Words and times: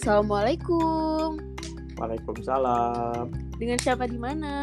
Assalamualaikum. 0.00 1.36
Waalaikumsalam. 2.00 3.28
Dengan 3.60 3.78
siapa 3.78 4.08
di 4.08 4.16
mana? 4.16 4.54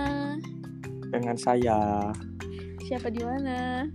Dengan 1.14 1.38
saya, 1.38 2.12
Siapa 2.88 3.12
di 3.12 3.20
mana? 3.20 3.88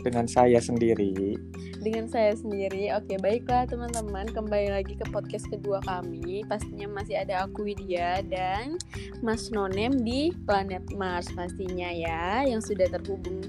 dengan 0.00 0.24
saya 0.24 0.58
sendiri. 0.58 1.36
Dengan 1.80 2.08
saya 2.08 2.36
sendiri. 2.36 2.92
Oke, 2.96 3.16
baiklah 3.20 3.68
teman-teman, 3.68 4.28
kembali 4.28 4.72
lagi 4.72 4.96
ke 4.96 5.04
podcast 5.12 5.48
kedua 5.48 5.80
kami. 5.84 6.44
Pastinya 6.48 6.88
masih 7.00 7.20
ada 7.20 7.44
aku 7.48 7.68
Widya 7.68 8.24
dan 8.28 8.76
Mas 9.20 9.48
Nonem 9.52 10.00
di 10.04 10.32
planet 10.44 10.92
Mars 10.96 11.28
pastinya 11.32 11.88
ya, 11.92 12.44
yang 12.44 12.60
sudah 12.60 12.88
terhubung 12.88 13.44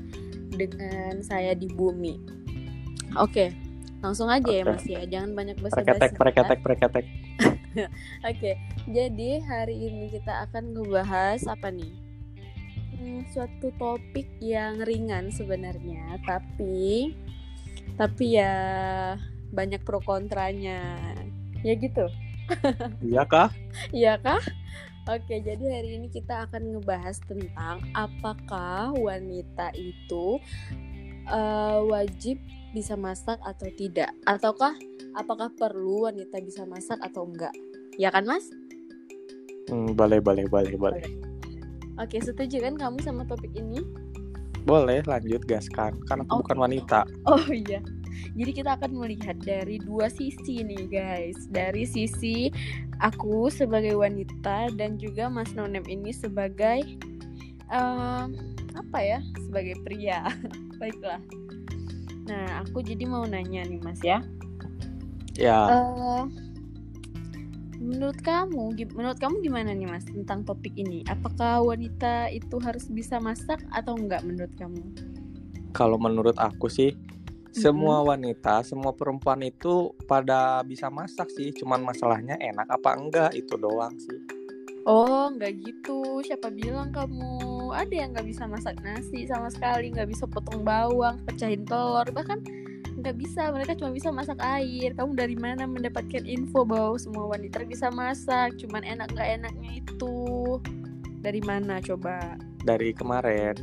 dengan 0.56 1.24
saya 1.24 1.56
di 1.56 1.72
bumi. 1.72 2.20
Oke, 3.20 3.52
langsung 4.02 4.28
aja 4.28 4.50
ya 4.50 4.66
Oke. 4.66 4.72
Mas 4.74 4.86
ya, 4.90 5.02
jangan 5.06 5.32
banyak 5.38 5.58
Preketek, 5.62 6.18
basa-basi. 6.18 6.18
preketek, 6.18 6.60
preketek. 6.66 7.06
Oke, 8.30 8.52
jadi 8.90 9.30
hari 9.46 9.78
ini 9.78 10.12
kita 10.12 10.50
akan 10.50 10.74
ngebahas 10.76 11.40
apa 11.48 11.70
nih? 11.70 11.94
Hmm, 12.98 13.22
suatu 13.34 13.74
topik 13.78 14.28
yang 14.42 14.82
ringan 14.86 15.30
sebenarnya, 15.34 16.22
tapi 16.26 17.14
tapi 17.98 18.38
ya 18.38 18.54
banyak 19.54 19.82
pro 19.86 20.02
kontranya. 20.02 20.98
Ya 21.62 21.78
gitu. 21.78 22.10
Iya 23.06 23.24
kah? 23.30 23.50
Iya 23.96 24.20
kah? 24.20 24.42
Oke, 25.08 25.40
jadi 25.40 25.62
hari 25.62 25.98
ini 25.98 26.12
kita 26.12 26.46
akan 26.50 26.78
ngebahas 26.78 27.18
tentang 27.26 27.80
apakah 27.96 28.92
wanita 28.94 29.72
itu 29.74 30.38
eh, 31.26 31.80
wajib 31.88 32.38
bisa 32.72 32.96
masak 32.96 33.38
atau 33.44 33.68
tidak, 33.76 34.12
ataukah 34.24 34.74
apakah 35.16 35.52
perlu 35.52 36.08
wanita 36.08 36.40
bisa 36.40 36.64
masak 36.64 36.98
atau 37.04 37.28
enggak? 37.28 37.52
Ya 38.00 38.08
kan, 38.10 38.24
Mas? 38.24 38.48
Hmm, 39.68 39.94
boleh, 39.94 40.20
boleh, 40.24 40.48
boleh, 40.48 40.76
boleh. 40.76 41.04
Oke, 42.00 42.18
setuju 42.18 42.64
kan 42.64 42.80
kamu 42.80 42.98
sama 43.04 43.28
topik 43.28 43.52
ini? 43.54 43.84
Boleh, 44.64 45.02
lanjut 45.06 45.44
gaskan. 45.46 45.98
Kan 46.08 46.24
aku 46.24 46.38
Oh. 46.38 46.40
bukan 46.46 46.58
wanita. 46.60 47.04
Oh 47.26 47.42
iya. 47.50 47.82
Jadi 48.38 48.52
kita 48.54 48.78
akan 48.78 49.02
melihat 49.02 49.36
dari 49.42 49.82
dua 49.82 50.08
sisi 50.08 50.62
nih 50.62 50.86
guys. 50.88 51.50
Dari 51.50 51.84
sisi 51.84 52.54
aku 53.02 53.50
sebagai 53.50 53.98
wanita 53.98 54.70
dan 54.78 55.02
juga 55.02 55.28
Mas 55.28 55.52
Nonem 55.58 55.84
ini 55.90 56.14
sebagai 56.14 56.86
em, 57.74 58.28
apa 58.78 59.00
ya? 59.02 59.20
Sebagai 59.50 59.82
pria. 59.82 60.30
Baiklah. 60.80 61.22
Nah, 62.28 62.62
aku 62.62 62.86
jadi 62.86 63.04
mau 63.10 63.26
nanya 63.26 63.66
nih 63.66 63.80
Mas 63.82 64.02
ya. 64.04 64.22
Ya, 65.40 65.58
Eh, 65.74 66.24
menurut 67.82 68.20
kamu, 68.22 68.78
menurut 68.94 69.18
kamu 69.18 69.42
gimana 69.42 69.74
nih 69.74 69.90
Mas 69.90 70.06
tentang 70.06 70.46
topik 70.46 70.76
ini? 70.78 71.02
Apakah 71.10 71.66
wanita 71.66 72.30
itu 72.30 72.62
harus 72.62 72.86
bisa 72.92 73.18
masak 73.18 73.64
atau 73.74 73.98
enggak 73.98 74.22
menurut 74.22 74.54
kamu? 74.60 74.84
kalau 75.72 75.96
menurut 75.96 76.36
aku 76.36 76.68
sih, 76.68 76.92
semua 77.52 78.04
wanita, 78.04 78.64
semua 78.64 78.92
perempuan 78.96 79.40
itu 79.44 79.96
pada 80.08 80.64
bisa 80.64 80.92
masak 80.92 81.32
sih. 81.32 81.52
Cuman 81.56 81.84
masalahnya 81.84 82.36
enak 82.40 82.68
apa 82.68 82.96
enggak 82.96 83.32
itu 83.36 83.56
doang 83.56 83.96
sih. 84.00 84.20
Oh, 84.86 85.32
nggak 85.32 85.52
gitu. 85.64 86.24
Siapa 86.26 86.52
bilang 86.52 86.92
kamu 86.92 87.61
ada 87.74 87.92
yang 87.92 88.14
nggak 88.14 88.28
bisa 88.28 88.44
masak 88.46 88.78
nasi 88.84 89.26
sama 89.28 89.48
sekali, 89.52 89.92
nggak 89.92 90.10
bisa 90.12 90.28
potong 90.28 90.64
bawang, 90.64 91.20
pecahin 91.26 91.66
telur, 91.66 92.06
bahkan 92.12 92.40
nggak 93.00 93.16
bisa. 93.18 93.50
Mereka 93.52 93.80
cuma 93.80 93.92
bisa 93.96 94.12
masak 94.12 94.38
air. 94.44 94.94
Kamu 94.94 95.16
dari 95.16 95.36
mana 95.36 95.66
mendapatkan 95.66 96.24
info 96.28 96.68
bahwa 96.68 97.00
semua 97.00 97.32
wanita 97.32 97.64
bisa 97.66 97.90
masak? 97.90 98.56
Cuman 98.60 98.84
enak 98.84 99.12
nggak 99.16 99.30
enaknya 99.42 99.72
itu 99.84 100.16
dari 101.22 101.42
mana 101.42 101.80
coba? 101.80 102.38
Dari 102.62 102.94
kemarin 102.94 103.58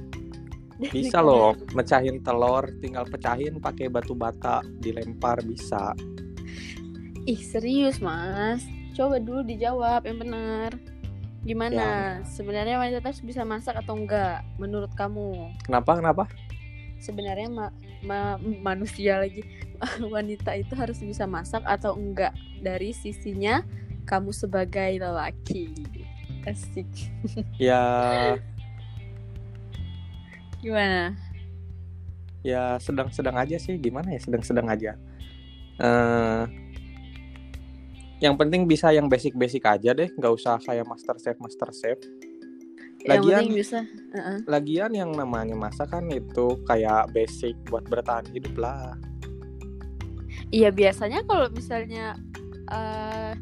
Dari 0.78 0.90
bisa 0.94 1.18
loh 1.18 1.58
mecahin 1.74 2.22
telur, 2.22 2.66
tinggal 2.78 3.06
pecahin 3.06 3.58
pakai 3.58 3.90
batu 3.90 4.14
bata, 4.14 4.62
dilempar 4.78 5.42
bisa. 5.42 5.94
Ih 7.26 7.42
serius 7.42 7.98
mas. 7.98 8.62
Coba 8.94 9.18
dulu 9.22 9.46
dijawab 9.46 10.06
yang 10.06 10.18
benar. 10.22 10.97
Gimana? 11.46 12.20
Sebenarnya 12.26 12.78
wanita 12.78 13.10
harus 13.10 13.22
bisa 13.22 13.42
masak 13.46 13.78
atau 13.78 13.94
enggak? 13.94 14.42
Menurut 14.58 14.90
kamu? 14.94 15.54
Kenapa? 15.64 15.98
Kenapa? 15.98 16.24
sebenarnya 16.98 17.46
ma- 17.46 17.74
ma- 18.02 18.42
manusia 18.42 19.22
lagi 19.22 19.46
wanita 20.14 20.54
itu 20.58 20.74
harus 20.74 20.98
bisa 20.98 21.24
masak 21.30 21.62
atau 21.62 21.94
enggak 21.94 22.34
dari 22.58 22.90
sisinya 22.90 23.62
kamu 24.02 24.34
sebagai 24.34 24.98
lelaki 24.98 25.70
asik 26.42 26.90
Ya, 27.62 28.34
gimana 30.58 31.14
ya 32.42 32.78
sedang-sedang 32.82 33.34
aja 33.34 33.58
sih. 33.60 33.76
Gimana 33.78 34.14
ya? 34.14 34.20
Sedang-sedang 34.22 34.66
aja. 34.70 34.94
eh 35.78 36.42
yang 38.18 38.34
penting 38.34 38.64
bisa 38.64 38.90
yang 38.90 39.06
basic-basic 39.06 39.62
aja 39.62 39.90
deh, 39.92 40.10
nggak 40.10 40.32
usah 40.32 40.58
kayak 40.58 40.84
master 40.84 41.16
chef 41.16 41.36
master 41.38 41.70
chef. 41.70 41.98
yang 42.98 43.22
Lagian- 43.22 43.46
penting 43.46 43.54
bisa 43.54 43.80
Heeh. 44.10 44.38
Lagian 44.44 44.90
yang 44.90 45.10
namanya 45.14 45.54
masak 45.54 45.86
kan 45.88 46.10
itu 46.10 46.58
kayak 46.66 47.06
basic 47.10 47.54
buat 47.66 47.86
bertahan 47.86 48.26
hidup 48.28 48.58
lah. 48.58 48.98
iya 50.50 50.72
biasanya 50.72 51.22
kalau 51.22 51.46
misalnya 51.48 52.18
eh 52.66 53.32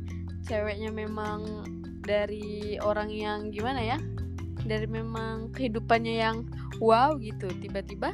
ceweknya 0.44 0.90
memang 0.90 1.64
dari 2.02 2.76
orang 2.78 3.08
yang 3.08 3.48
gimana 3.48 3.80
ya 3.80 3.98
dari 4.62 4.84
memang 4.84 5.50
kehidupannya 5.50 6.14
yang 6.18 6.36
wow 6.76 7.16
gitu 7.16 7.46
tiba-tiba 7.56 8.12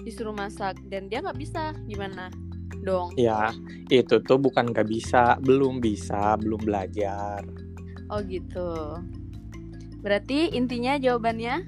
disuruh 0.00 0.32
masak 0.32 0.78
dan 0.86 1.06
dia 1.06 1.20
nggak 1.20 1.36
bisa 1.36 1.74
gimana 1.84 2.30
dong 2.80 3.12
Ya, 3.14 3.50
itu 3.88 4.20
tuh 4.22 4.38
bukan 4.38 4.70
nggak 4.70 4.86
bisa, 4.86 5.36
belum 5.42 5.82
bisa, 5.82 6.38
belum 6.38 6.62
belajar. 6.62 7.42
Oh 8.08 8.22
gitu. 8.22 8.98
Berarti 10.00 10.54
intinya 10.54 10.96
jawabannya 10.96 11.66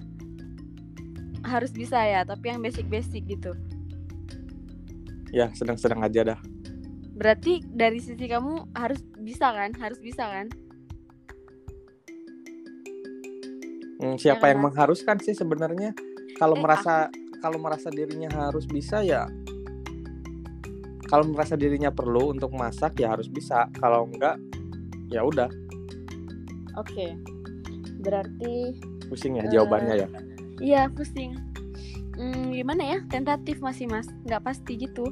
harus 1.43 1.73
bisa 1.73 1.99
ya, 2.01 2.23
tapi 2.23 2.49
yang 2.49 2.63
basic-basic 2.63 3.27
gitu. 3.27 3.53
Ya, 5.31 5.51
sedang-sedang 5.55 6.03
aja 6.03 6.23
dah. 6.25 6.41
Berarti 7.13 7.61
dari 7.67 8.01
sisi 8.01 8.25
kamu 8.25 8.73
harus 8.73 9.03
bisa 9.19 9.53
kan? 9.53 9.75
Harus 9.77 10.01
bisa 10.01 10.25
kan? 10.25 10.47
Hmm, 14.01 14.17
siapa 14.17 14.49
Ya, 14.49 14.57
yang 14.57 14.65
Mas. 14.65 14.73
mengharuskan 14.73 15.21
sih 15.21 15.37
sebenarnya? 15.37 15.93
Kalau 16.41 16.57
Eh, 16.57 16.63
merasa 16.63 17.13
kalau 17.41 17.61
merasa 17.61 17.89
dirinya 17.89 18.29
harus 18.49 18.65
bisa 18.65 19.01
ya 19.01 19.29
kalau 21.11 21.27
merasa 21.27 21.59
dirinya 21.59 21.91
perlu 21.91 22.31
untuk 22.31 22.55
masak 22.55 22.95
ya 22.97 23.11
harus 23.11 23.27
bisa. 23.27 23.67
Kalau 23.75 24.07
enggak 24.07 24.39
ya 25.09 25.21
udah, 25.21 25.51
Oke. 26.77 27.19
Berarti 27.99 28.79
pusing 29.05 29.37
ya 29.37 29.45
Eh, 29.45 29.51
jawabannya 29.51 29.95
ya. 29.99 30.09
iya 30.59 30.83
pusing. 30.87 31.35
Hmm, 32.15 32.55
gimana 32.55 32.83
ya? 32.87 32.99
Tentatif 33.07 33.59
masih 33.59 33.85
Mas, 33.85 34.07
nggak 34.23 34.41
pasti 34.41 34.79
gitu. 34.79 35.03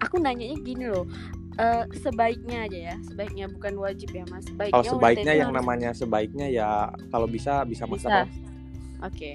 Aku 0.00 0.18
nanyanya 0.18 0.56
gini 0.58 0.88
loh. 0.88 1.04
eh, 1.54 1.86
sebaiknya 1.94 2.66
aja 2.66 2.78
ya, 2.90 2.96
sebaiknya 3.04 3.46
bukan 3.46 3.78
wajib 3.78 4.10
ya 4.10 4.26
Mas. 4.26 4.42
Sebaiknya 4.42 4.74
Kalau 4.74 4.82
wanita 4.82 4.98
sebaiknya 4.98 5.32
yang 5.36 5.46
harus- 5.46 5.58
namanya 5.62 5.90
sebaiknya 5.92 6.46
ya 6.50 6.68
kalau 7.12 7.30
bisa 7.30 7.62
bisa 7.62 7.86
masak. 7.86 8.10
Bisa. 8.10 8.26
Oke. 8.98 9.30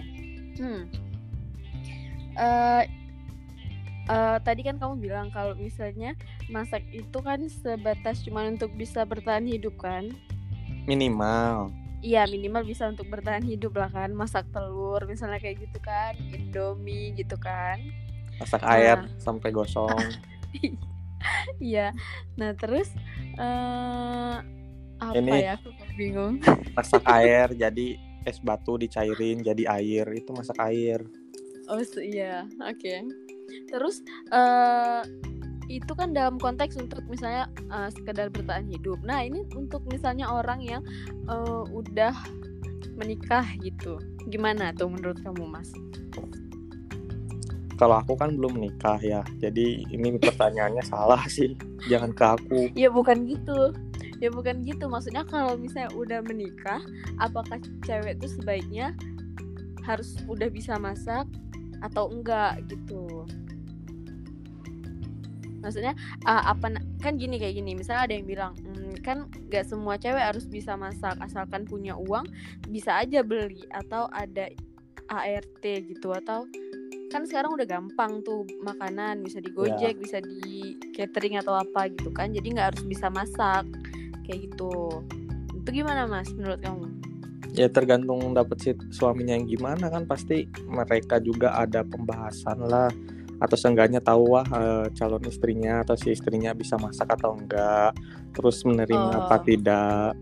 Hmm. 0.59 0.84
Eh 2.36 2.84
eh, 4.09 4.38
tadi 4.42 4.62
kan 4.66 4.75
kamu 4.75 4.98
bilang 5.00 5.28
kalau 5.30 5.54
misalnya 5.54 6.18
masak 6.50 6.81
itu 6.89 7.18
kan 7.22 7.45
sebatas 7.48 8.25
cuma 8.25 8.44
untuk 8.44 8.74
bisa 8.74 9.06
bertahan 9.06 9.45
hidup 9.45 9.78
kan? 9.78 10.10
Minimal. 10.84 11.69
Iya 12.00 12.24
minimal 12.25 12.63
bisa 12.63 12.88
untuk 12.88 13.12
bertahan 13.12 13.44
hidup 13.44 13.75
lah 13.75 13.92
kan. 13.92 14.10
Masak 14.12 14.48
telur 14.50 15.04
misalnya 15.06 15.38
kayak 15.38 15.62
gitu 15.62 15.80
kan 15.80 16.16
indomie 16.31 17.13
gitu 17.13 17.36
kan. 17.38 17.78
Masak 18.39 18.63
Nah. 18.63 18.74
air 18.74 18.98
sampai 19.19 19.51
gosong. 19.51 20.00
iya. 21.62 21.92
Nah 22.39 22.56
terus 22.56 22.89
eh 23.36 24.36
apa 25.00 25.13
Ini- 25.16 25.44
ya? 25.44 25.56
Aku 25.60 25.69
bingung. 26.00 26.39
Masak 26.78 27.04
air 27.06 27.51
jadi 27.54 27.88
es 28.24 28.39
batu 28.39 28.80
dicairin 28.80 29.44
jadi 29.44 29.68
air. 29.68 30.07
Itu 30.16 30.31
masak 30.31 30.57
air. 30.63 31.04
Oh 31.68 31.78
iya. 32.00 32.48
Oke 32.63 33.04
terus 33.69 34.01
eh 34.31 35.04
itu 35.69 35.94
kan 35.94 36.18
dalam 36.18 36.42
konteks 36.42 36.81
untuk 36.81 37.06
misalnya 37.06 37.46
eh, 37.69 37.90
sekedar 37.94 38.34
bertahan 38.34 38.66
hidup. 38.66 38.98
Nah 39.06 39.22
ini 39.22 39.46
untuk 39.54 39.86
misalnya 39.88 40.28
orang 40.28 40.66
yang 40.66 40.81
eh, 41.30 41.63
udah 41.69 42.13
menikah 42.98 43.46
gitu. 43.62 44.01
Gimana 44.28 44.74
tuh 44.74 44.90
menurut 44.90 45.22
kamu 45.22 45.46
mas? 45.46 45.69
Kalau 47.80 47.96
aku 48.04 48.19
kan 48.19 48.36
belum 48.36 48.60
nikah 48.60 49.00
ya. 49.00 49.24
Jadi 49.40 49.88
ini 49.88 50.19
pertanyaannya 50.19 50.84
salah 50.84 51.24
sih. 51.31 51.56
Jangan 51.88 52.12
ke 52.12 52.25
aku. 52.28 52.60
Ya 52.75 52.92
bukan 52.92 53.24
gitu. 53.24 53.72
Ya 54.19 54.28
bukan 54.28 54.68
gitu. 54.68 54.92
Maksudnya 54.92 55.24
kalau 55.24 55.56
misalnya 55.56 55.88
udah 55.96 56.19
menikah 56.28 56.84
apakah 57.24 57.56
cewek 57.88 58.19
itu 58.19 58.28
sebaiknya 58.36 58.92
harus 59.88 60.19
udah 60.28 60.51
bisa 60.51 60.75
masak 60.75 61.24
atau 61.80 62.12
enggak 62.12 62.60
gitu 62.68 63.19
maksudnya 65.60 65.94
uh, 66.26 66.56
apa 66.56 66.80
kan 67.04 67.16
gini 67.16 67.40
kayak 67.40 67.60
gini 67.60 67.76
misalnya 67.76 68.10
ada 68.10 68.14
yang 68.16 68.28
bilang 68.28 68.52
mm, 68.60 69.04
kan 69.04 69.28
gak 69.52 69.68
semua 69.68 69.96
cewek 70.00 70.22
harus 70.22 70.48
bisa 70.48 70.76
masak 70.80 71.16
asalkan 71.20 71.64
punya 71.68 71.96
uang 71.96 72.28
bisa 72.72 73.00
aja 73.00 73.24
beli 73.24 73.64
atau 73.72 74.08
ada 74.12 74.50
ART 75.10 75.64
gitu 75.64 76.14
atau 76.14 76.46
kan 77.10 77.26
sekarang 77.26 77.58
udah 77.58 77.66
gampang 77.66 78.22
tuh 78.22 78.46
makanan 78.62 79.26
bisa 79.26 79.42
di 79.42 79.50
Gojek, 79.50 79.98
yeah. 79.98 79.98
bisa 79.98 80.18
di 80.22 80.78
catering 80.94 81.42
atau 81.42 81.58
apa 81.58 81.90
gitu 81.90 82.14
kan. 82.14 82.30
Jadi 82.30 82.54
nggak 82.54 82.78
harus 82.78 82.84
bisa 82.86 83.10
masak 83.10 83.66
kayak 84.30 84.46
gitu. 84.46 85.02
Itu 85.58 85.70
gimana 85.74 86.06
Mas 86.06 86.30
menurut 86.38 86.62
kamu? 86.62 86.86
Ya 87.58 87.66
tergantung 87.66 88.22
dapet 88.38 88.62
si 88.62 88.72
suaminya 88.94 89.34
yang 89.34 89.50
gimana 89.50 89.90
kan 89.90 90.06
pasti 90.06 90.46
mereka 90.70 91.18
juga 91.18 91.58
ada 91.58 91.82
pembahasan 91.82 92.62
lah 92.62 92.94
atau 93.39 93.56
seenggaknya 93.56 94.03
tahu 94.03 94.36
wah 94.36 94.44
eh, 94.44 94.86
calon 94.94 95.24
istrinya 95.25 95.81
atau 95.88 95.95
si 95.95 96.12
istrinya 96.12 96.51
bisa 96.51 96.75
masak 96.75 97.07
atau 97.15 97.39
enggak 97.39 97.95
terus 98.36 98.62
menerima 98.68 99.15
oh. 99.15 99.19
apa 99.25 99.39
tidak 99.47 100.13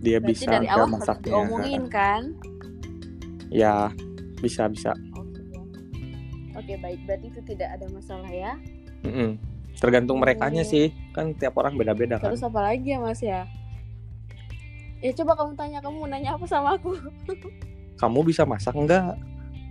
dia 0.00 0.16
Berarti 0.16 0.28
bisa 0.32 0.48
dari 0.48 0.68
awal 0.72 0.88
masaknya 0.88 1.28
diomongin 1.28 1.84
kan 1.92 2.22
ya 3.52 3.92
bisa 4.40 4.64
bisa 4.72 4.96
Oke 6.60 6.76
baik, 6.76 7.00
berarti 7.08 7.26
itu 7.32 7.40
tidak 7.46 7.72
ada 7.78 7.86
masalah 7.88 8.28
ya? 8.28 8.52
Mm 9.00 9.12
-mm. 9.16 9.28
Tergantung 9.80 10.20
mereka 10.20 10.52
nya 10.52 10.60
sih, 10.60 10.92
kan 11.16 11.32
tiap 11.32 11.56
orang 11.56 11.78
beda-beda 11.78 12.20
kan. 12.20 12.36
Terus 12.36 12.44
apa 12.44 12.60
lagi 12.60 12.92
ya 12.92 13.00
mas 13.00 13.22
ya? 13.24 13.48
Ya 15.00 15.10
coba 15.16 15.40
kamu 15.40 15.56
tanya, 15.56 15.78
kamu 15.80 16.04
nanya 16.12 16.36
apa 16.36 16.44
sama 16.44 16.76
aku? 16.76 17.00
kamu 18.02 18.18
bisa 18.28 18.44
masak 18.44 18.76
enggak? 18.76 19.16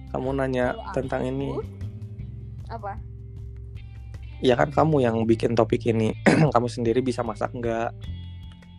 Kamu 0.09 0.33
nanya 0.33 0.73
Kalau 0.73 0.93
tentang 0.97 1.21
aku, 1.21 1.29
ini. 1.29 1.49
Apa? 2.71 2.97
Ya 4.39 4.55
kan 4.55 4.71
kamu 4.71 5.03
yang 5.03 5.15
bikin 5.27 5.57
topik 5.57 5.83
ini. 5.89 6.15
kamu 6.55 6.67
sendiri 6.71 7.03
bisa 7.03 7.25
masak 7.25 7.51
enggak? 7.51 7.91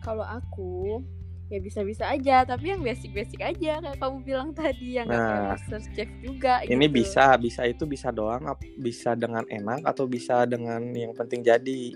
Kalau 0.01 0.25
aku 0.25 1.03
ya 1.51 1.59
bisa-bisa 1.59 2.07
aja 2.07 2.47
tapi 2.47 2.71
yang 2.71 2.79
basic-basic 2.79 3.43
aja 3.43 3.83
kayak 3.83 3.99
kamu 3.99 4.23
bilang 4.23 4.49
tadi 4.55 4.95
yang 4.95 5.11
nah, 5.11 5.51
master 5.51 5.83
chef 5.91 6.07
juga 6.23 6.63
ini 6.63 6.87
gitu. 6.87 7.03
bisa 7.03 7.35
bisa 7.35 7.67
itu 7.67 7.83
bisa 7.83 8.07
doang 8.07 8.55
bisa 8.79 9.19
dengan 9.19 9.43
enak 9.51 9.83
atau 9.83 10.07
bisa 10.07 10.47
dengan 10.47 10.79
yang 10.95 11.11
penting 11.11 11.43
jadi 11.43 11.91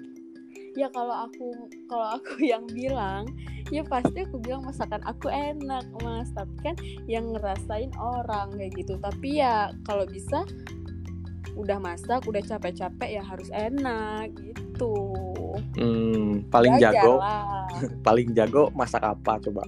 ya 0.76 0.92
kalau 0.92 1.24
aku 1.24 1.72
kalau 1.88 2.20
aku 2.20 2.44
yang 2.52 2.68
bilang 2.68 3.32
ya 3.72 3.82
pasti 3.88 4.28
aku 4.28 4.44
bilang 4.44 4.68
masakan 4.68 5.00
aku 5.08 5.32
enak 5.32 5.88
mas 6.04 6.28
tapi 6.36 6.56
kan 6.60 6.76
yang 7.08 7.32
ngerasain 7.32 7.96
orang 7.96 8.52
kayak 8.60 8.76
gitu 8.76 9.00
tapi 9.00 9.40
ya 9.40 9.72
kalau 9.88 10.04
bisa 10.04 10.44
udah 11.56 11.80
masak 11.80 12.22
udah 12.28 12.44
capek-capek 12.44 13.20
ya 13.20 13.24
harus 13.24 13.48
enak 13.56 14.32
gitu 14.36 15.26
Hmm, 15.76 16.48
paling 16.52 16.76
Belajar 16.80 16.94
jago, 16.96 17.14
paling 18.08 18.30
jago 18.36 18.64
masak 18.76 19.04
apa 19.04 19.40
coba? 19.40 19.64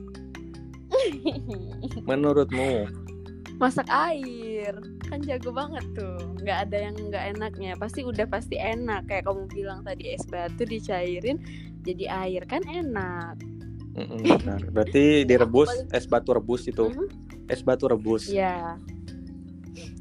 Menurutmu? 2.09 2.87
Masak 3.57 3.89
air, 3.89 4.77
kan 5.09 5.19
jago 5.25 5.49
banget 5.49 5.83
tuh. 5.97 6.19
Nggak 6.43 6.57
ada 6.69 6.77
yang 6.77 6.95
nggak 7.09 7.25
enaknya. 7.37 7.71
Pasti 7.79 8.05
udah 8.05 8.29
pasti 8.29 8.59
enak. 8.59 9.09
Kayak 9.09 9.25
kamu 9.25 9.49
bilang 9.49 9.79
tadi 9.81 10.13
es 10.13 10.23
batu 10.29 10.67
dicairin 10.67 11.41
jadi 11.81 12.05
air 12.27 12.43
kan 12.45 12.61
enak. 12.67 13.41
Benar. 13.97 14.61
Berarti 14.69 15.03
direbus 15.29 15.71
es 15.89 16.05
batu 16.05 16.37
rebus 16.37 16.69
itu. 16.69 16.93
Mm 16.93 16.93
-hmm. 16.93 17.07
Es 17.49 17.65
batu 17.65 17.89
rebus. 17.89 18.29
Iya. 18.29 18.77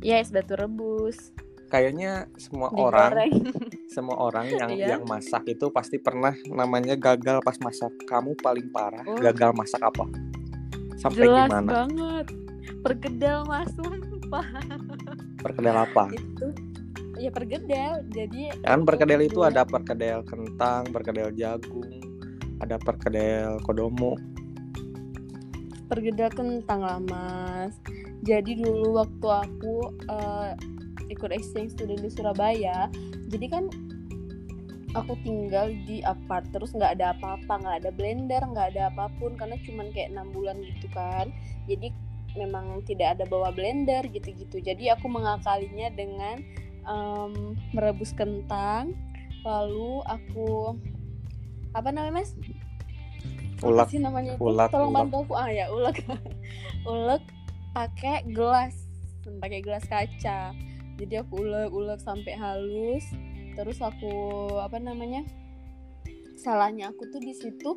Iya 0.05 0.21
es 0.21 0.29
batu 0.29 0.53
rebus 0.53 1.36
kayaknya 1.67 2.31
semua 2.39 2.71
Digoreng. 2.71 2.95
orang 2.95 3.31
semua 3.95 4.17
orang 4.19 4.47
yang 4.51 4.71
yeah. 4.75 4.89
yang 4.97 5.03
masak 5.07 5.43
itu 5.51 5.71
pasti 5.71 5.99
pernah 5.99 6.35
namanya 6.47 6.95
gagal 6.95 7.43
pas 7.43 7.59
masak. 7.63 7.93
Kamu 8.07 8.39
paling 8.39 8.71
parah 8.71 9.05
oh. 9.07 9.19
gagal 9.19 9.51
masak 9.55 9.83
apa? 9.83 10.05
Sampai 10.97 11.29
Jelas 11.29 11.51
gimana? 11.51 11.71
banget. 11.85 12.27
Pergedel 12.83 13.39
mas 13.47 13.71
sumpah. 13.75 14.47
Pergedel 15.43 15.77
apa? 15.77 16.05
Itu 16.15 16.55
ya 17.17 17.33
pergedel 17.33 18.05
jadi 18.13 18.53
kan 18.61 18.85
pergedel 18.85 19.25
itu 19.25 19.41
ada 19.41 19.65
pergedel 19.65 20.21
kentang 20.29 20.85
pergedel 20.93 21.33
jagung 21.33 21.89
ada 22.61 22.81
pergedel 22.81 23.61
kodomo. 23.65 24.17
Pergedel 25.87 26.31
kentang 26.33 26.81
lah 26.83 26.99
mas. 26.99 27.79
Jadi 28.27 28.59
dulu 28.59 28.99
waktu 28.99 29.29
aku 29.29 29.75
uh, 30.11 30.51
ikut 31.11 31.31
exchange 31.31 31.75
student 31.75 32.03
di 32.03 32.11
Surabaya. 32.11 32.91
Jadi 33.31 33.47
kan 33.51 33.65
aku 34.97 35.13
tinggal 35.21 35.69
di 35.85 36.01
apart 36.03 36.49
terus 36.57 36.73
nggak 36.73 36.97
ada 36.97 37.13
apa-apa 37.13 37.53
nggak 37.61 37.77
ada 37.85 37.91
blender 37.93 38.41
nggak 38.41 38.73
ada 38.75 38.89
apa 38.89 39.13
pun 39.21 39.37
karena 39.37 39.61
cuman 39.61 39.93
kayak 39.93 40.13
enam 40.15 40.33
bulan 40.33 40.57
gitu 40.65 40.89
kan. 40.97 41.29
Jadi 41.69 41.93
memang 42.37 42.85
tidak 42.85 43.19
ada 43.19 43.25
bawa 43.29 43.53
blender 43.53 44.05
gitu-gitu. 44.09 44.61
Jadi 44.61 44.93
aku 44.93 45.09
mengakalinya 45.09 45.89
dengan 45.93 46.41
um, 46.85 47.57
merebus 47.73 48.13
kentang 48.13 48.93
lalu 49.45 50.03
aku 50.09 50.75
apa 51.77 51.93
namanya 51.93 52.25
mas? 52.25 52.33
Ulek. 53.65 53.89
sih 53.89 53.97
namanya 53.97 54.37
ulek, 54.37 54.69
tolong 54.69 54.93
ulek. 54.93 55.01
bantu 55.09 55.17
aku. 55.25 55.33
Ah 55.33 55.49
ya 55.49 55.67
ulek. 55.73 56.05
Ulek 56.87 57.25
pakai 57.73 58.23
gelas. 58.31 58.77
Pakai 59.27 59.59
gelas 59.65 59.83
kaca 59.89 60.55
jadi 60.97 61.23
aku 61.25 61.45
ulek-ulek 61.45 62.01
sampai 62.01 62.35
halus. 62.37 63.05
Terus 63.57 63.81
aku 63.81 64.13
apa 64.61 64.77
namanya 64.77 65.25
salahnya 66.37 66.93
aku 66.93 67.09
tuh 67.09 67.21
di 67.21 67.33
situ 67.33 67.77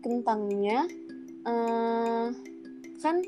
kentangnya 0.00 0.88
uh, 1.44 2.32
kan 3.04 3.20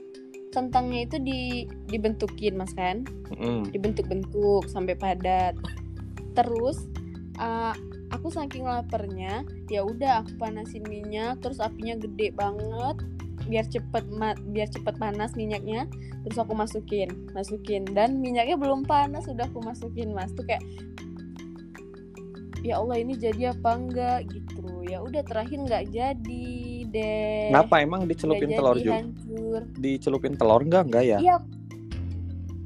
kentangnya 0.51 1.07
itu 1.07 1.17
di 1.21 1.41
dibentukin 1.87 2.57
mas 2.57 2.73
kan 2.73 3.05
mm. 3.37 3.69
dibentuk-bentuk 3.73 4.65
sampai 4.69 4.97
padat. 4.97 5.57
Terus 6.33 6.89
uh, 7.37 7.77
aku 8.11 8.29
saking 8.33 8.67
laparnya 8.67 9.45
ya 9.71 9.87
udah 9.87 10.25
aku 10.25 10.37
panasin 10.37 10.83
minyak 10.89 11.39
terus 11.41 11.63
apinya 11.63 11.95
gede 11.97 12.35
banget 12.35 12.97
biar 13.51 13.67
cepet 13.67 14.07
biar 14.55 14.69
cepet 14.71 14.95
panas 14.95 15.35
minyaknya 15.35 15.91
terus 16.23 16.39
aku 16.39 16.55
masukin 16.55 17.11
masukin 17.35 17.83
dan 17.91 18.23
minyaknya 18.23 18.55
belum 18.55 18.87
panas 18.87 19.27
sudah 19.27 19.51
aku 19.51 19.59
masukin 19.59 20.15
mas. 20.15 20.31
Tuh 20.39 20.47
kayak 20.47 20.63
ya 22.63 22.79
Allah 22.79 23.03
ini 23.03 23.19
jadi 23.19 23.51
apa 23.51 23.71
enggak? 23.75 24.31
Gitu. 24.31 24.87
Ya 24.87 25.03
udah 25.03 25.27
terakhir 25.27 25.59
nggak 25.67 25.85
jadi 25.91 26.55
deh. 26.87 27.51
Kenapa? 27.51 27.83
Emang 27.83 28.07
dicelupin 28.07 28.55
telur 28.55 28.79
juga? 28.79 29.03
hancur. 29.03 29.63
dicelupin 29.75 30.35
telur 30.39 30.63
enggak? 30.63 30.87
Enggak 30.87 31.05
ya? 31.05 31.19
Iya. 31.19 31.37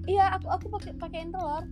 Iya 0.05 0.25
aku 0.37 0.47
aku 0.53 0.67
pakai 0.76 0.93
pakaiin 1.00 1.33
telur. 1.33 1.64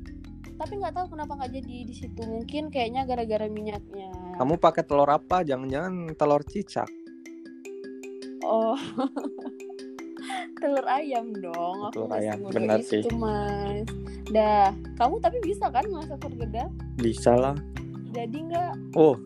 Tapi 0.57 0.73
nggak 0.79 0.95
tahu 0.95 1.07
kenapa 1.13 1.37
nggak 1.37 1.53
jadi 1.61 1.75
di 1.85 1.95
situ. 1.95 2.23
Mungkin 2.25 2.73
kayaknya 2.73 3.05
gara-gara 3.05 3.45
minyaknya. 3.51 4.09
Kamu 4.41 4.57
pakai 4.57 4.87
telur 4.87 5.11
apa? 5.11 5.45
Jangan-jangan 5.45 6.15
telur 6.17 6.41
cicak 6.47 7.02
oh. 8.45 8.79
Telur 10.63 10.87
ayam 10.87 11.35
dong 11.35 11.91
telur 11.91 12.07
aku 12.07 12.15
ayam 12.15 12.39
benar 12.47 12.79
sih. 12.79 13.03
mas. 13.19 13.83
Dah 14.31 14.71
kamu 14.95 15.19
tapi 15.19 15.43
bisa 15.43 15.67
kan 15.67 15.83
masak 15.91 16.23
pergedel 16.23 16.71
bisa 16.95 17.35
lah. 17.35 17.59
Jadi 18.15 18.47
nggak? 18.47 18.95
Oh 18.95 19.19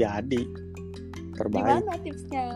jadi. 0.00 0.48
Terbaik. 1.36 1.62
Gimana 1.62 1.92
tipsnya? 2.00 2.46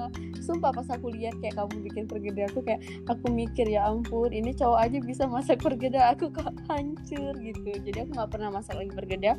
Sumpah 0.42 0.74
pas 0.74 0.88
aku 0.90 1.12
lihat 1.12 1.36
kayak 1.38 1.54
kamu 1.54 1.86
bikin 1.86 2.04
pergedel 2.08 2.48
aku 2.50 2.64
kayak 2.64 2.80
aku 3.06 3.30
mikir 3.30 3.68
ya 3.68 3.86
ampun 3.86 4.32
ini 4.32 4.50
cowok 4.56 4.80
aja 4.80 4.98
bisa 4.98 5.22
masak 5.28 5.60
pergedel 5.60 6.02
aku 6.02 6.32
kok 6.32 6.50
hancur 6.66 7.36
gitu. 7.38 7.70
Jadi 7.84 8.08
aku 8.08 8.10
nggak 8.16 8.30
pernah 8.32 8.48
masak 8.50 8.80
lagi 8.80 8.90
pergedel 8.90 9.36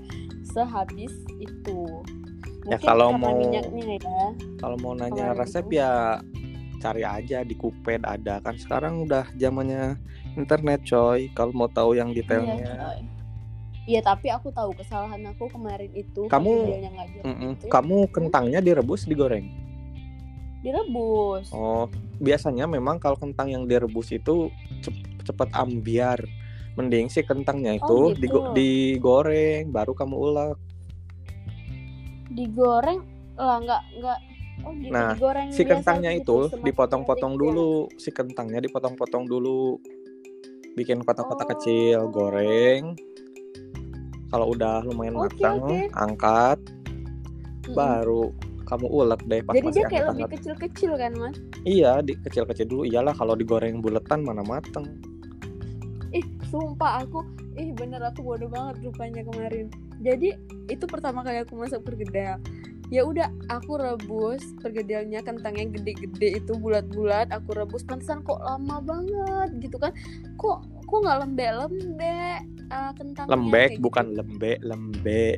sehabis 0.54 1.12
itu. 1.42 1.82
Ya, 2.70 2.78
Mungkin 2.78 2.78
ya 2.78 2.78
kalau 2.80 3.10
mau 3.18 3.36
ya. 3.52 3.64
kalau 4.62 4.78
mau 4.80 4.94
nanya 4.96 5.36
resep 5.36 5.66
itu. 5.68 5.82
ya 5.82 6.22
cari 6.84 7.08
aja 7.08 7.40
di 7.42 7.56
Kuped 7.56 8.04
ada. 8.04 8.44
Kan 8.44 8.60
sekarang 8.60 9.08
udah 9.08 9.32
zamannya 9.34 9.96
internet 10.36 10.84
coy. 10.84 11.32
Kalau 11.32 11.56
mau 11.56 11.72
tahu 11.72 11.96
yang 11.96 12.12
detailnya. 12.12 12.60
Iya, 12.60 12.92
Iya 13.84 14.00
tapi 14.00 14.32
aku 14.32 14.48
tahu 14.48 14.72
kesalahan 14.76 15.20
aku 15.28 15.52
kemarin 15.52 15.92
itu 15.92 16.24
kamu 16.32 16.72
mm 17.20 17.36
-mm, 17.36 17.52
itu. 17.60 17.68
kamu 17.68 18.08
kentangnya 18.16 18.64
direbus 18.64 19.04
digoreng? 19.04 19.52
Direbus. 20.64 21.52
Oh 21.52 21.92
biasanya 22.16 22.64
memang 22.64 22.96
kalau 22.96 23.20
kentang 23.20 23.52
yang 23.52 23.68
direbus 23.68 24.16
itu 24.16 24.48
cepet 25.24 25.50
ambiar. 25.52 26.20
Mending 26.74 27.06
si 27.06 27.22
kentangnya 27.22 27.76
itu 27.76 27.86
Oh, 27.86 28.10
gitu. 28.10 28.24
digo- 28.24 28.50
digoreng 28.56 29.68
baru 29.70 29.92
kamu 29.92 30.16
ulek. 30.16 30.58
Digoreng? 32.32 33.04
Lah 33.36 33.60
nggak 33.60 33.82
nggak 34.00 34.20
oh 34.62 34.72
gitu. 34.78 34.94
Nah, 34.94 35.18
si 35.50 35.66
kentangnya 35.66 36.14
gitu, 36.14 36.48
itu 36.48 36.62
dipotong-potong 36.62 37.34
erik 37.34 37.42
ya. 37.42 37.44
dulu. 37.50 37.72
Si 37.98 38.10
kentangnya 38.14 38.60
dipotong-potong 38.62 39.24
dulu. 39.26 39.82
Bikin 40.74 41.02
kotak-kotak 41.02 41.46
Oh. 41.46 41.52
kecil 41.58 42.00
goreng. 42.10 42.94
Kalau 44.30 44.50
udah 44.50 44.82
lumayan 44.84 45.14
Oke, 45.18 45.42
matang 45.42 45.58
oke. 45.62 45.80
angkat. 45.94 46.60
Mm-mm. 47.64 47.80
baru 47.80 48.24
kamu 48.68 48.88
ulek 48.92 49.22
deh 49.24 49.40
pas 49.40 49.56
jadi 49.56 49.64
masih 49.64 49.76
dia 49.76 49.88
kayak 49.88 50.06
lebih 50.12 50.28
kecil-kecil 50.36 50.92
kan 51.00 51.12
mas? 51.16 51.36
Iya 51.64 52.04
di 52.04 52.14
kecil-kecil 52.20 52.68
dulu. 52.68 52.84
Iyalah 52.84 53.16
kalau 53.16 53.40
digoreng 53.40 53.80
buletan 53.80 54.20
mana 54.20 54.44
mateng. 54.44 54.84
Ih 56.12 56.28
sumpah 56.48 57.08
aku. 57.08 57.24
Ih 57.56 57.72
bener 57.72 58.04
aku 58.04 58.20
bodoh 58.20 58.52
banget 58.52 58.84
rupanya 58.84 59.24
kemarin. 59.24 59.72
Jadi 60.04 60.36
itu 60.68 60.84
pertama 60.84 61.24
kali 61.24 61.40
aku 61.40 61.56
masak 61.56 61.88
pergedel 61.88 62.36
ya 62.94 63.02
udah 63.02 63.28
aku 63.50 63.82
rebus. 63.82 64.46
Pergedelnya 64.62 65.26
kentangnya 65.26 65.66
gede-gede 65.74 66.38
itu 66.38 66.54
bulat-bulat. 66.54 67.34
Aku 67.34 67.58
rebus. 67.58 67.82
Pantesan 67.82 68.22
kok 68.22 68.38
lama 68.46 68.78
banget 68.86 69.50
gitu 69.66 69.82
kan. 69.82 69.90
Kok 70.38 70.86
kok 70.86 71.00
nggak 71.02 71.26
lembek-lembek 71.26 72.46
ah, 72.70 72.94
kentangnya 72.94 73.34
lembek 73.34 73.70
kayak 73.74 73.82
bukan 73.82 74.06
gitu. 74.14 74.18
lembek. 74.22 74.58
Lembek 74.62 75.38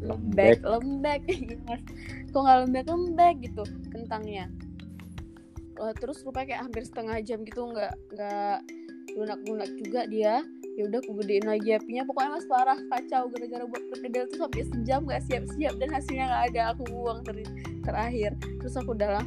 lembek. 0.00 0.60
Lembek 0.64 1.20
Mas. 1.66 1.82
kok 2.32 2.40
nggak 2.40 2.58
lembek 2.64 2.84
lembek 2.88 3.34
gitu 3.44 3.62
kentangnya? 3.92 4.46
Wah, 5.76 5.92
terus 5.92 6.24
rupanya 6.24 6.56
kayak 6.56 6.62
hampir 6.68 6.82
setengah 6.88 7.16
jam 7.20 7.44
gitu 7.44 7.68
nggak 7.68 7.92
nggak 8.16 8.58
lunak 9.14 9.40
lunak 9.46 9.70
juga 9.78 10.08
dia. 10.10 10.42
Ya 10.76 10.82
udah 10.84 11.00
aku 11.00 11.12
gedein 11.24 11.46
lagi 11.48 11.72
apinya. 11.72 12.04
Pokoknya 12.04 12.30
mas 12.36 12.46
parah 12.50 12.78
kacau 12.92 13.32
gara-gara 13.32 13.64
buat 13.64 13.82
perkedel 13.88 14.28
tuh 14.28 14.38
sampai 14.44 14.62
sejam 14.68 15.00
nggak 15.08 15.22
siap-siap 15.24 15.74
dan 15.80 15.88
hasilnya 15.88 16.24
nggak 16.28 16.44
ada. 16.52 16.62
Aku 16.76 16.82
buang 16.92 17.20
ter- 17.24 17.54
terakhir. 17.80 18.36
Terus 18.60 18.74
aku 18.76 18.92
udahlah 18.92 19.24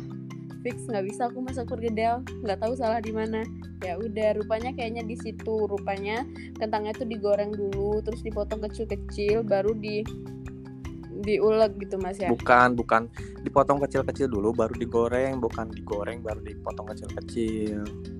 fix. 0.62 0.86
Nggak 0.86 1.05
bisa 1.09 1.21
aku 1.31 1.41
masak 1.41 1.65
perkedel 1.65 2.21
nggak 2.45 2.59
tahu 2.62 2.74
salah 2.77 3.01
di 3.01 3.09
mana. 3.09 3.41
Ya 3.81 3.98
udah 3.98 4.38
rupanya 4.38 4.75
kayaknya 4.77 5.01
di 5.07 5.17
situ. 5.17 5.65
Rupanya 5.65 6.21
kentangnya 6.62 6.93
tuh 6.93 7.07
digoreng 7.09 7.50
dulu 7.55 8.03
terus 8.05 8.21
dipotong 8.21 8.62
kecil-kecil 8.69 9.41
baru 9.41 9.74
di 9.74 10.05
diulek 11.25 11.81
gitu 11.81 11.98
mas 11.98 12.21
ya. 12.21 12.29
Bukan 12.29 12.77
bukan. 12.77 13.09
Dipotong 13.41 13.81
kecil-kecil 13.81 14.29
dulu 14.29 14.53
baru 14.53 14.77
digoreng. 14.77 15.41
Bukan 15.41 15.74
digoreng 15.74 16.21
baru 16.21 16.45
dipotong 16.45 16.93
kecil-kecil 16.93 18.19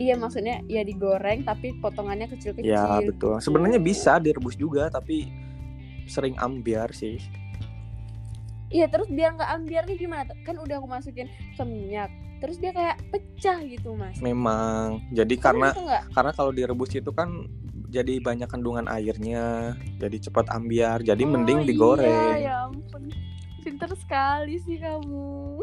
iya 0.00 0.16
maksudnya 0.16 0.64
ya 0.64 0.80
digoreng 0.80 1.44
tapi 1.44 1.76
potongannya 1.78 2.26
kecil-kecil 2.26 2.64
ya 2.66 3.04
betul. 3.04 3.36
sebenarnya 3.38 3.76
bisa 3.76 4.16
direbus 4.16 4.56
juga 4.56 4.88
tapi 4.88 5.28
sering 6.08 6.34
ambiar 6.40 6.90
sih. 6.90 7.20
Iya 8.70 8.86
terus 8.86 9.10
biar 9.10 9.34
nggak 9.34 9.50
ambiar 9.50 9.82
nih 9.86 9.98
gimana? 9.98 10.30
Kan 10.46 10.58
udah 10.58 10.78
aku 10.78 10.88
masukin 10.88 11.26
ke 11.28 11.62
minyak 11.66 12.10
terus 12.40 12.56
dia 12.56 12.72
kayak 12.72 12.96
pecah 13.12 13.60
gitu 13.68 13.92
mas. 13.94 14.16
Memang. 14.18 15.04
Jadi 15.12 15.36
Kamu 15.36 15.44
karena 15.44 15.68
gitu 15.76 15.84
karena 16.16 16.32
kalau 16.32 16.50
direbus 16.50 16.90
itu 16.96 17.10
kan 17.12 17.46
jadi 17.90 18.22
banyak 18.22 18.46
kandungan 18.46 18.86
airnya 18.88 19.74
jadi 20.00 20.16
cepat 20.30 20.48
ambiar. 20.54 21.02
Jadi 21.02 21.22
Oh, 21.26 21.30
mending 21.34 21.62
iya, 21.62 21.68
digoreng. 21.68 22.34
ya 22.40 22.54
ampun 22.70 23.02
pinter 23.60 23.90
sekali 23.94 24.56
sih 24.58 24.76
kamu 24.76 25.60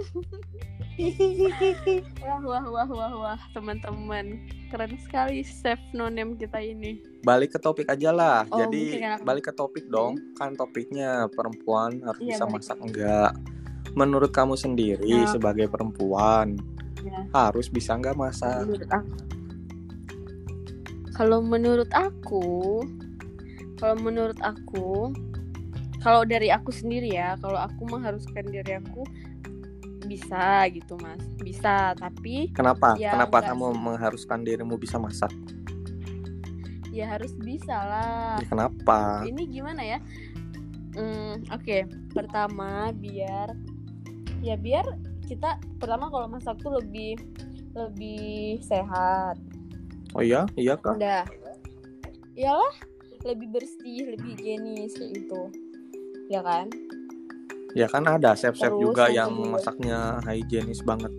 wah 2.24 2.42
wah 2.42 2.66
wah 2.66 2.88
wah 2.88 3.14
wah 3.16 3.40
teman-teman 3.52 4.42
keren 4.68 4.94
sekali 5.00 5.42
chef 5.42 5.78
nonem 5.92 6.34
kita 6.34 6.58
ini 6.58 7.02
balik 7.22 7.54
ke 7.54 7.60
topik 7.60 7.86
aja 7.88 8.10
lah 8.10 8.46
Oh, 8.48 8.58
jadi 8.60 8.82
mungkin 8.84 9.04
ya. 9.04 9.16
balik 9.22 9.46
ke 9.46 9.54
topik 9.54 9.86
dong 9.88 10.18
kan 10.34 10.54
topiknya 10.54 11.30
perempuan 11.30 12.02
harus 12.02 12.18
Iya, 12.20 12.30
bisa 12.32 12.44
balik. 12.44 12.54
masak 12.56 12.78
enggak 12.80 13.32
menurut 13.94 14.32
kamu 14.32 14.54
sendiri 14.56 15.14
Nah. 15.18 15.30
sebagai 15.30 15.68
perempuan 15.68 16.58
Ya. 17.00 17.22
harus 17.32 17.68
bisa 17.68 17.94
enggak 17.94 18.16
masak 18.16 18.64
menurut 18.64 18.90
aku 18.90 19.16
kalau 21.14 21.40
menurut 21.40 21.90
aku 21.92 22.46
kalau 23.76 23.96
menurut 23.98 24.38
aku 24.40 25.14
kalau 26.08 26.24
dari 26.24 26.48
aku 26.48 26.72
sendiri 26.72 27.12
ya 27.12 27.36
kalau 27.44 27.60
aku 27.60 27.84
mengharuskan 27.84 28.48
diri 28.48 28.80
aku 28.80 29.04
bisa 30.08 30.64
gitu 30.72 30.96
mas. 31.04 31.20
Bisa 31.44 31.92
tapi 32.00 32.48
kenapa? 32.56 32.96
Ya, 32.96 33.12
kenapa 33.12 33.44
kamu 33.44 33.76
sih. 33.76 33.80
mengharuskan 33.84 34.40
dirimu 34.48 34.80
bisa 34.80 34.96
masak? 34.96 35.36
Ya 36.96 37.12
harus 37.12 37.36
bisa 37.44 37.76
lah. 37.76 38.40
Ya, 38.40 38.48
kenapa? 38.48 39.28
Ini 39.28 39.52
gimana 39.52 39.84
ya? 39.84 40.00
Hmm, 40.96 41.44
oke. 41.52 41.92
Pertama 42.16 42.96
biar 42.96 43.52
ya 44.40 44.56
biar 44.56 44.88
kita 45.28 45.60
pertama 45.76 46.08
kalau 46.08 46.32
masak 46.32 46.56
tuh 46.64 46.80
lebih 46.80 47.20
lebih 47.76 48.64
sehat. 48.64 49.36
Oh 50.16 50.24
iya? 50.24 50.48
Iya 50.56 50.80
kak 50.80 51.04
udah. 51.04 51.28
Iyalah 52.40 52.96
lebih 53.28 53.52
bersih 53.52 54.16
lebih 54.16 54.40
higienis 54.40 54.96
kayak 54.96 55.20
gitu 55.20 55.67
ya 56.28 56.42
kan? 56.44 56.68
Ya 57.76 57.86
kan 57.86 58.04
ada 58.04 58.34
chef-chef 58.34 58.74
juga 58.76 59.08
yang 59.08 59.30
kedua. 59.32 59.60
masaknya 59.60 60.00
higienis 60.26 60.82
banget. 60.82 61.14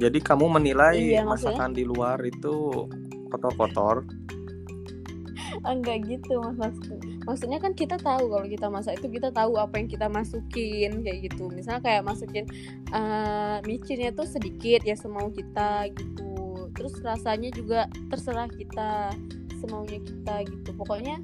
Jadi 0.00 0.18
kamu 0.18 0.50
menilai 0.58 0.98
Iya, 0.98 1.22
maksudnya- 1.22 1.54
masakan 1.62 1.70
di 1.76 1.84
luar 1.86 2.18
itu 2.26 2.88
kotor-kotor? 3.30 4.02
Enggak 5.68 6.02
gitu 6.10 6.42
mas. 6.42 6.74
Maksudku 6.74 6.94
maksudnya 7.22 7.58
kan 7.62 7.70
kita 7.70 7.94
tahu 8.02 8.34
kalau 8.34 8.46
kita 8.50 8.66
masak 8.66 8.98
itu 8.98 9.06
kita 9.20 9.30
tahu 9.30 9.54
apa 9.54 9.78
yang 9.78 9.86
kita 9.86 10.10
masukin 10.10 11.06
kayak 11.06 11.30
gitu. 11.30 11.46
Misalnya 11.54 11.82
kayak 11.86 12.02
masukin 12.02 12.44
eh 12.90 13.58
micinnya 13.62 14.10
tuh 14.10 14.26
sedikit 14.26 14.82
ya 14.82 14.98
semau 14.98 15.30
kita 15.30 15.86
gitu. 15.94 16.66
Terus 16.74 16.98
rasanya 17.04 17.52
juga 17.54 17.86
terserah 18.10 18.50
kita 18.50 19.14
semaunya 19.62 20.02
kita 20.02 20.34
gitu. 20.50 20.70
Pokoknya 20.74 21.22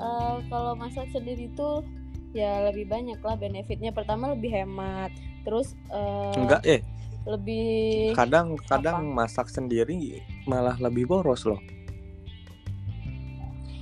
eh 0.00 0.36
kalau 0.48 0.72
masak 0.74 1.06
sendiri 1.12 1.52
tuh 1.52 1.84
ya 2.32 2.64
lebih 2.72 2.88
banyak 2.88 3.20
lah 3.20 3.36
benefitnya. 3.36 3.92
Pertama 3.92 4.32
lebih 4.32 4.50
hemat. 4.50 5.12
Terus 5.44 5.76
eh, 5.92 6.36
enggak 6.40 6.62
eh. 6.64 6.80
lebih 7.28 8.16
kadang 8.16 8.56
kadang 8.64 9.12
masak 9.12 9.52
sendiri 9.52 10.24
malah 10.48 10.80
lebih 10.80 11.04
boros 11.04 11.44
loh. 11.44 11.60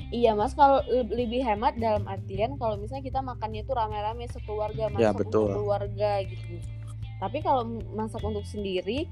Iya 0.09 0.33
mas, 0.33 0.57
kalau 0.57 0.81
le- 0.89 1.13
lebih 1.13 1.45
hemat 1.45 1.77
dalam 1.77 2.09
artian 2.09 2.57
kalau 2.57 2.81
misalnya 2.81 3.05
kita 3.05 3.21
makannya 3.21 3.61
itu 3.61 3.73
rame-rame 3.77 4.25
sekeluarga 4.33 4.89
masak 4.89 5.05
Ya, 5.05 5.13
untuk 5.13 5.21
betul. 5.21 5.49
keluarga 5.53 6.11
gitu. 6.25 6.55
Tapi 7.21 7.39
kalau 7.45 7.63
masak 7.93 8.25
untuk 8.25 8.47
sendiri, 8.49 9.05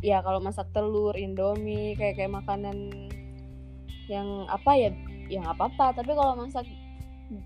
ya 0.00 0.24
kalau 0.24 0.40
masak 0.40 0.72
telur, 0.72 1.12
indomie, 1.20 1.92
kayak 2.00 2.16
kayak 2.16 2.32
makanan 2.32 2.90
yang 4.08 4.48
apa 4.48 4.72
ya, 4.72 4.90
yang 5.32 5.48
apa 5.48 5.72
apa. 5.72 5.96
Tapi 5.96 6.12
kalau 6.12 6.36
masak 6.36 6.68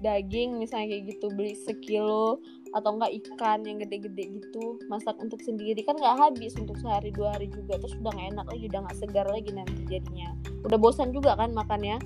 daging 0.03 0.59
misalnya 0.59 0.99
kayak 0.99 1.15
gitu 1.15 1.31
beli 1.31 1.55
sekilo 1.55 2.43
atau 2.75 2.99
enggak 2.99 3.15
ikan 3.23 3.63
yang 3.63 3.79
gede-gede 3.79 4.43
gitu 4.43 4.83
masak 4.91 5.15
untuk 5.23 5.39
sendiri 5.47 5.79
kan 5.87 5.95
nggak 5.95 6.19
habis 6.19 6.59
untuk 6.59 6.75
sehari 6.83 7.15
dua 7.15 7.39
hari 7.39 7.47
juga. 7.55 7.79
Terus 7.79 7.95
udah 8.03 8.11
nggak 8.11 8.29
enak 8.35 8.47
lagi 8.51 8.65
udah 8.67 8.81
nggak 8.83 8.99
segar 8.99 9.27
lagi 9.31 9.51
nanti 9.55 9.83
jadinya. 9.87 10.35
Udah 10.67 10.79
bosan 10.79 11.15
juga 11.15 11.39
kan 11.39 11.55
makannya 11.55 12.03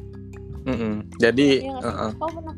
jadi 1.17 1.49
Iya 1.65 1.71
nggak 1.73 1.85
sih? 1.89 1.93
eh-eh. 1.97 2.13
Kau 2.21 2.29
pernah? 2.29 2.57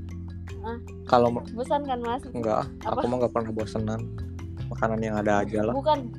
Kalau 1.07 1.29
bosan 1.55 1.83
kan 1.87 1.99
mas? 2.03 2.23
enggak 2.35 2.67
Apa? 2.83 2.99
aku 3.03 3.07
mah 3.07 3.17
nggak 3.23 3.33
pernah 3.35 3.51
bosenan 3.55 4.01
makanan 4.75 5.01
yang 5.03 5.15
ada 5.23 5.47
aja 5.47 5.63
lah. 5.63 5.75
Bukan. 5.75 6.11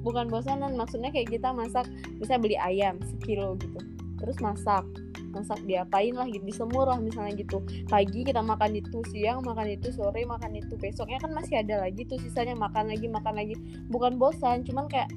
Bukan 0.00 0.32
bosanan 0.32 0.76
maksudnya 0.80 1.12
kayak 1.12 1.28
kita 1.28 1.52
masak 1.52 1.84
bisa 2.20 2.40
beli 2.40 2.56
ayam 2.56 2.96
sekilo 3.04 3.56
gitu. 3.60 3.80
Terus 4.20 4.36
masak 4.40 4.84
masak 5.30 5.62
diapain 5.64 6.12
lah 6.14 6.26
gitu 6.26 6.42
disemur 6.42 6.90
lah 6.90 6.98
misalnya 6.98 7.38
gitu. 7.38 7.62
Pagi 7.86 8.26
kita 8.26 8.42
makan 8.42 8.76
itu 8.78 8.98
siang 9.10 9.42
makan 9.46 9.78
itu 9.78 9.94
sore 9.94 10.26
makan 10.26 10.58
itu 10.58 10.74
besoknya 10.76 11.22
kan 11.22 11.30
masih 11.32 11.62
ada 11.62 11.86
lagi 11.86 12.02
tuh 12.06 12.18
sisanya 12.18 12.58
makan 12.58 12.90
lagi 12.90 13.06
makan 13.06 13.34
lagi. 13.38 13.54
Bukan 13.88 14.18
bosan 14.18 14.66
cuman 14.66 14.90
kayak 14.90 15.10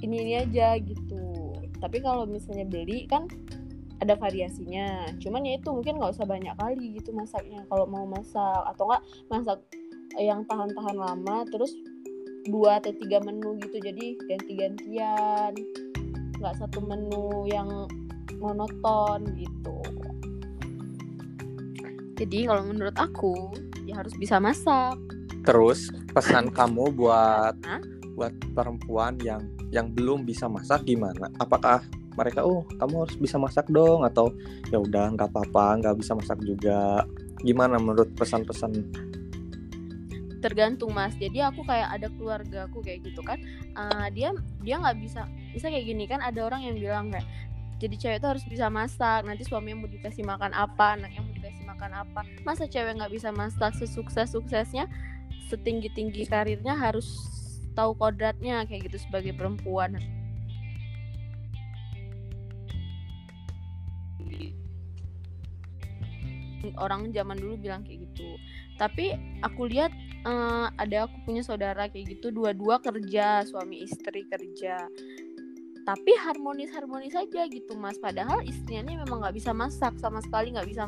ini 0.00 0.16
ini 0.24 0.32
aja 0.40 0.80
gitu. 0.80 1.54
Tapi 1.80 2.00
kalau 2.00 2.24
misalnya 2.28 2.64
beli 2.68 3.04
kan 3.08 3.28
ada 4.00 4.16
variasinya. 4.16 5.12
Cuman 5.20 5.44
ya 5.44 5.60
itu 5.60 5.68
mungkin 5.70 6.00
nggak 6.00 6.16
usah 6.16 6.26
banyak 6.26 6.56
kali 6.56 6.96
gitu 6.96 7.12
masaknya. 7.12 7.64
Kalau 7.68 7.84
mau 7.84 8.08
masak 8.08 8.64
atau 8.74 8.88
enggak 8.88 9.02
masak 9.28 9.58
yang 10.18 10.42
tahan-tahan 10.48 10.96
lama 10.96 11.46
terus 11.52 11.70
dua 12.48 12.80
atau 12.80 12.96
tiga 12.96 13.20
menu 13.20 13.60
gitu. 13.60 13.76
Jadi 13.76 14.16
ganti-gantian. 14.24 15.52
Nggak 16.40 16.54
satu 16.56 16.80
menu 16.80 17.44
yang 17.52 17.68
monoton 18.40 19.20
gitu. 19.36 19.78
Jadi 22.20 22.44
kalau 22.44 22.68
menurut 22.68 22.96
aku 22.96 23.52
ya 23.88 24.00
harus 24.00 24.12
bisa 24.16 24.36
masak. 24.36 24.96
Terus 25.44 25.88
pesan 26.12 26.52
kamu 26.52 26.92
buat 26.92 27.56
Hah? 27.64 27.80
buat 28.12 28.36
perempuan 28.52 29.16
yang 29.24 29.40
yang 29.72 29.88
belum 29.88 30.28
bisa 30.28 30.44
masak 30.44 30.84
gimana? 30.84 31.32
Apakah 31.40 31.80
mereka 32.12 32.44
oh 32.44 32.68
kamu 32.76 33.08
harus 33.08 33.16
bisa 33.16 33.40
masak 33.40 33.64
dong 33.72 34.04
atau 34.04 34.28
ya 34.68 34.76
udah 34.76 35.16
nggak 35.16 35.32
apa-apa 35.32 35.80
nggak 35.80 35.96
bisa 35.96 36.12
masak 36.12 36.36
juga. 36.44 37.08
Gimana 37.40 37.80
menurut 37.80 38.12
pesan-pesan? 38.20 38.72
Tergantung 40.44 40.92
mas. 40.92 41.16
Jadi 41.16 41.40
aku 41.40 41.64
kayak 41.64 41.88
ada 42.00 42.12
keluarga 42.12 42.68
aku 42.68 42.84
kayak 42.84 43.00
gitu 43.08 43.24
kan. 43.24 43.40
Uh, 43.72 44.12
dia 44.12 44.36
dia 44.60 44.76
nggak 44.76 45.00
bisa 45.00 45.24
bisa 45.56 45.72
kayak 45.72 45.88
gini 45.88 46.04
kan? 46.04 46.20
Ada 46.20 46.44
orang 46.44 46.68
yang 46.68 46.76
bilang 46.76 47.08
kayak 47.08 47.24
jadi 47.80 47.96
cewek 47.96 48.16
itu 48.20 48.28
harus 48.28 48.44
bisa 48.44 48.68
masak. 48.68 49.24
Nanti 49.24 49.48
suaminya 49.48 49.82
mau 49.82 49.88
dikasih 49.88 50.20
makan 50.20 50.52
apa 50.52 51.00
anaknya 51.00 51.24
mau 51.24 51.32
dikasih 51.32 51.64
makan 51.64 51.90
apa. 51.96 52.20
Masa 52.44 52.68
cewek 52.68 53.00
nggak 53.00 53.12
bisa 53.16 53.32
masak 53.32 53.72
sesukses 53.80 54.36
suksesnya 54.36 54.84
setinggi 55.48 55.88
tinggi 55.96 56.28
karirnya 56.28 56.76
harus 56.76 57.08
tahu 57.72 57.96
kodratnya 57.96 58.68
kayak 58.68 58.92
gitu 58.92 59.00
sebagai 59.00 59.32
perempuan. 59.32 59.96
Orang 66.76 67.08
zaman 67.16 67.40
dulu 67.40 67.56
bilang 67.56 67.80
kayak 67.88 68.04
gitu. 68.12 68.36
Tapi 68.76 69.16
aku 69.40 69.72
lihat 69.72 69.88
uh, 70.28 70.68
ada 70.76 71.08
aku 71.08 71.16
punya 71.24 71.40
saudara 71.40 71.88
kayak 71.88 72.20
gitu 72.20 72.28
dua-dua 72.28 72.80
kerja 72.84 73.44
suami 73.48 73.84
istri 73.84 74.28
kerja 74.28 74.84
tapi 75.90 76.14
harmonis 76.14 76.70
harmonis 76.70 77.18
saja 77.18 77.50
gitu 77.50 77.74
mas. 77.74 77.98
Padahal 77.98 78.46
istrinya 78.46 78.86
ini 78.86 79.02
memang 79.02 79.26
nggak 79.26 79.34
bisa 79.34 79.50
masak 79.50 79.98
sama 79.98 80.22
sekali 80.22 80.54
nggak 80.54 80.70
bisa 80.70 80.86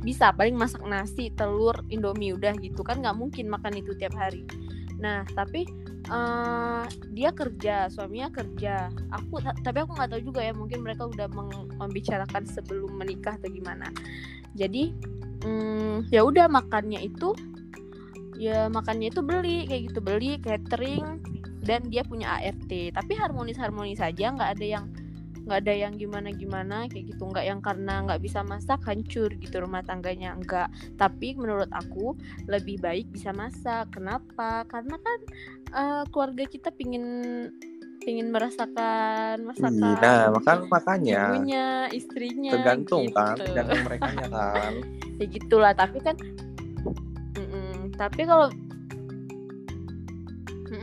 bisa 0.00 0.32
paling 0.32 0.56
masak 0.56 0.80
nasi 0.88 1.28
telur 1.36 1.76
indomie 1.92 2.32
udah 2.32 2.56
gitu. 2.64 2.80
Kan 2.80 3.04
nggak 3.04 3.12
mungkin 3.12 3.52
makan 3.52 3.76
itu 3.76 3.92
tiap 4.00 4.16
hari. 4.16 4.48
Nah 4.96 5.28
tapi 5.36 5.68
uh, 6.08 6.88
dia 7.12 7.28
kerja 7.36 7.92
suaminya 7.92 8.32
kerja. 8.32 8.88
Aku 9.12 9.44
tapi 9.44 9.78
aku 9.84 9.92
nggak 10.00 10.16
tahu 10.16 10.22
juga 10.32 10.40
ya 10.40 10.56
mungkin 10.56 10.80
mereka 10.80 11.12
udah 11.12 11.28
membicarakan 11.76 12.48
sebelum 12.48 12.96
menikah 12.96 13.36
atau 13.36 13.52
gimana. 13.52 13.92
Jadi 14.56 14.96
um, 15.44 16.08
ya 16.08 16.24
udah 16.24 16.48
makannya 16.48 17.04
itu 17.04 17.36
ya 18.40 18.72
makannya 18.72 19.12
itu 19.12 19.20
beli 19.20 19.68
kayak 19.68 19.92
gitu. 19.92 20.00
Beli 20.00 20.40
catering 20.40 21.20
dan 21.62 21.86
dia 21.88 22.02
punya 22.02 22.42
ART 22.42 22.70
tapi 22.70 23.12
harmonis 23.14 23.58
harmonis 23.58 24.02
saja 24.02 24.34
nggak 24.34 24.50
ada 24.58 24.66
yang 24.66 24.86
nggak 25.42 25.58
ada 25.66 25.74
yang 25.74 25.94
gimana 25.98 26.30
gimana 26.30 26.86
kayak 26.86 27.14
gitu. 27.14 27.22
Nggak 27.26 27.46
yang 27.46 27.60
karena 27.60 27.94
nggak 28.06 28.22
bisa 28.22 28.40
masak 28.46 28.80
hancur 28.86 29.30
gitu 29.34 29.56
rumah 29.58 29.82
tangganya 29.82 30.34
enggak 30.38 30.70
tapi 30.94 31.34
menurut 31.34 31.70
aku 31.74 32.14
lebih 32.46 32.78
baik 32.78 33.10
bisa 33.10 33.34
masak. 33.34 33.90
Kenapa? 33.90 34.62
Karena 34.70 34.96
kan 34.98 35.18
uh, 35.74 36.02
keluarga 36.10 36.46
kita 36.46 36.70
pingin 36.74 37.04
pingin 38.02 38.34
merasakan 38.34 39.46
masakan 39.46 39.78
nah 39.78 40.26
makan 40.34 40.66
makanya. 40.66 41.38
ibunya 41.38 41.66
istrinya 41.94 42.50
tergantung 42.50 43.06
gitu. 43.06 43.14
kan 43.14 43.34
tergantung 43.38 43.82
mereka 43.86 44.10
kan. 44.26 44.72
Ya 45.22 45.26
gitulah 45.30 45.72
tapi 45.74 45.98
kan 46.02 46.16
mm 47.38 47.46
-mm, 47.46 47.74
tapi 47.94 48.26
kalau 48.26 48.50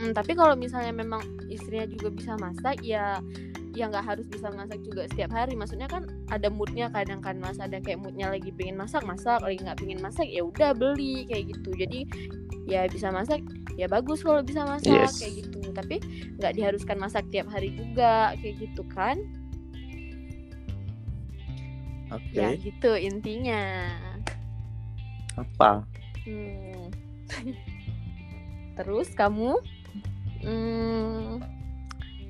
mm 0.00 0.08
-mm, 0.08 0.10
tapi 0.16 0.32
kalau 0.32 0.56
misalnya 0.56 0.96
memang 0.96 1.20
istrinya 1.52 1.84
juga 1.84 2.08
bisa 2.08 2.32
masak 2.40 2.80
ya 2.80 3.20
ya 3.70 3.86
nggak 3.86 4.02
harus 4.02 4.26
bisa 4.26 4.50
masak 4.50 4.82
juga 4.82 5.06
setiap 5.06 5.30
hari 5.30 5.54
maksudnya 5.54 5.86
kan 5.86 6.02
ada 6.34 6.50
moodnya 6.50 6.90
kadang 6.90 7.22
kan 7.22 7.38
mas 7.38 7.62
ada 7.62 7.78
kayak 7.78 8.02
moodnya 8.02 8.26
lagi 8.26 8.50
pingin 8.50 8.74
masak 8.74 9.06
masak 9.06 9.38
lagi 9.46 9.62
nggak 9.62 9.78
pingin 9.78 10.02
masak 10.02 10.26
ya 10.26 10.42
udah 10.42 10.74
beli 10.74 11.22
kayak 11.30 11.54
gitu 11.54 11.70
jadi 11.78 12.00
ya 12.66 12.90
bisa 12.90 13.14
masak 13.14 13.38
ya 13.78 13.86
bagus 13.86 14.26
kalau 14.26 14.42
bisa 14.42 14.66
masak 14.66 14.90
yes. 14.90 15.22
kayak 15.22 15.46
gitu 15.46 15.70
tapi 15.70 16.02
nggak 16.42 16.52
diharuskan 16.58 16.98
masak 16.98 17.22
tiap 17.30 17.46
hari 17.46 17.70
juga 17.78 18.34
kayak 18.42 18.58
gitu 18.58 18.82
kan 18.90 19.22
Oke. 22.10 22.34
Okay. 22.34 22.42
Ya 22.42 22.48
gitu 22.58 22.90
intinya. 22.98 23.62
Apa? 25.38 25.86
Hmm. 26.26 26.90
Terus 28.76 29.14
kamu 29.14 29.62
hmm, 30.44 31.40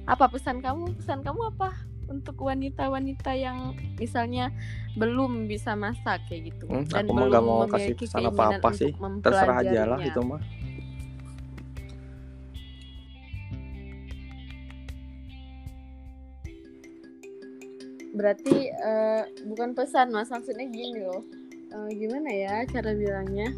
apa 0.07 0.25
pesan 0.31 0.63
kamu? 0.63 0.99
Pesan 0.99 1.23
kamu 1.23 1.55
apa 1.55 1.71
untuk 2.11 2.43
wanita-wanita 2.43 3.39
yang 3.39 3.79
misalnya 3.97 4.51
belum 4.99 5.47
bisa 5.47 5.79
masak 5.79 6.27
kayak 6.27 6.55
gitu? 6.55 6.67
Hmm, 6.67 6.85
dan 6.91 7.07
aku 7.07 7.15
belum 7.15 7.31
gak 7.31 7.45
mau 7.47 7.63
kasih 7.71 7.95
pesan 7.95 8.27
apa-apa 8.27 8.69
sih. 8.75 8.91
Terserah 9.23 9.57
aja 9.63 9.81
lah 9.87 9.99
itu 10.03 10.21
mah. 10.21 10.43
Berarti 18.11 18.69
uh, 18.69 19.23
bukan 19.47 19.73
pesan 19.79 20.11
mas. 20.11 20.29
Maksudnya 20.29 20.67
gini 20.67 21.07
loh. 21.07 21.23
Uh, 21.71 21.87
gimana 21.95 22.27
ya 22.35 22.67
cara 22.67 22.91
bilangnya 22.91 23.55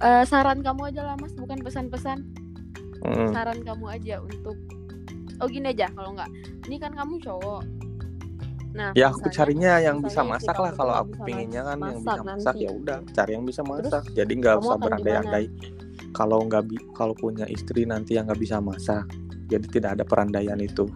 uh, 0.00 0.24
saran 0.26 0.60
kamu 0.60 0.92
aja 0.92 1.02
lah 1.04 1.16
mas. 1.20 1.32
Bukan 1.36 1.60
pesan-pesan. 1.62 2.46
Hmm. 3.06 3.30
saran 3.30 3.62
kamu 3.62 3.86
aja 3.92 4.18
untuk 4.18 4.56
oh 5.38 5.46
gini 5.46 5.70
aja 5.70 5.86
kalau 5.92 6.16
nggak. 6.16 6.30
Ini 6.66 6.76
kan 6.80 6.92
kamu 6.96 7.22
cowok. 7.22 7.62
Nah 8.76 8.90
ya 8.98 9.12
aku 9.12 9.30
carinya 9.30 9.78
yang 9.78 10.02
bisa 10.02 10.26
masak 10.26 10.56
lah. 10.58 10.72
kalau 10.74 10.94
aku 11.04 11.14
pinginnya 11.22 11.62
kan 11.64 11.80
yang 11.80 12.02
bisa 12.02 12.22
masak 12.24 12.54
ya 12.58 12.70
udah 12.72 12.98
cari 13.14 13.32
yang 13.36 13.44
bisa 13.46 13.62
masak. 13.62 14.02
Terus, 14.04 14.16
jadi 14.16 14.32
nggak 14.32 14.54
usah 14.64 14.76
berandai-andai. 14.80 15.46
Kalau 16.16 16.40
nggak 16.48 16.64
kalau 16.96 17.14
punya 17.14 17.44
istri 17.46 17.84
nanti 17.84 18.16
yang 18.16 18.26
nggak 18.26 18.40
bisa 18.40 18.58
masak. 18.58 19.06
Jadi 19.46 19.66
tidak 19.70 20.00
ada 20.00 20.04
perandaian 20.04 20.58
itu. 20.58 20.88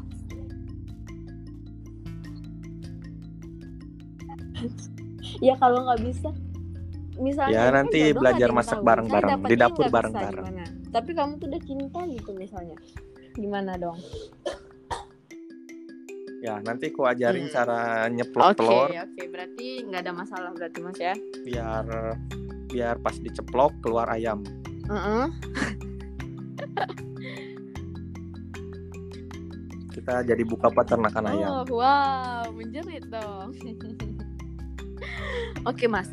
Ya 5.40 5.56
kalau 5.56 5.88
nggak 5.88 6.00
bisa 6.04 6.28
misalnya 7.20 7.52
ya 7.52 7.64
nanti 7.70 8.10
belajar 8.16 8.50
masak 8.50 8.80
bareng-bareng 8.80 9.44
di 9.44 9.54
dapur 9.54 9.86
bareng-bareng. 9.92 10.46
tapi 10.90 11.14
kamu 11.14 11.38
tuh 11.38 11.46
udah 11.46 11.62
cinta 11.62 12.00
gitu 12.08 12.34
misalnya. 12.34 12.74
Gimana 13.38 13.78
dong? 13.78 13.94
Ya 16.40 16.56
nanti 16.64 16.88
ku 16.90 17.04
ajarin 17.04 17.46
hmm. 17.46 17.54
cara 17.54 18.08
nyeplok 18.08 18.56
okay, 18.56 18.58
telur. 18.58 18.88
oke 18.88 18.96
okay. 18.96 19.26
berarti 19.28 19.66
nggak 19.86 20.00
ada 20.08 20.12
masalah 20.16 20.50
berarti 20.56 20.78
mas 20.80 20.98
ya? 20.98 21.14
Biar 21.44 21.84
biar 22.72 22.96
pas 23.04 23.14
diceplok 23.20 23.76
keluar 23.84 24.08
ayam. 24.08 24.40
Uh 24.88 24.96
-uh. 24.96 25.26
kita 30.00 30.24
jadi 30.24 30.42
buka 30.48 30.72
peternakan 30.72 31.24
oh, 31.28 31.32
ayam. 31.36 31.50
wow 31.68 32.48
menjerit 32.56 33.04
dong. 33.12 33.52
Oke 35.68 35.84
okay, 35.84 35.88
mas. 35.92 36.08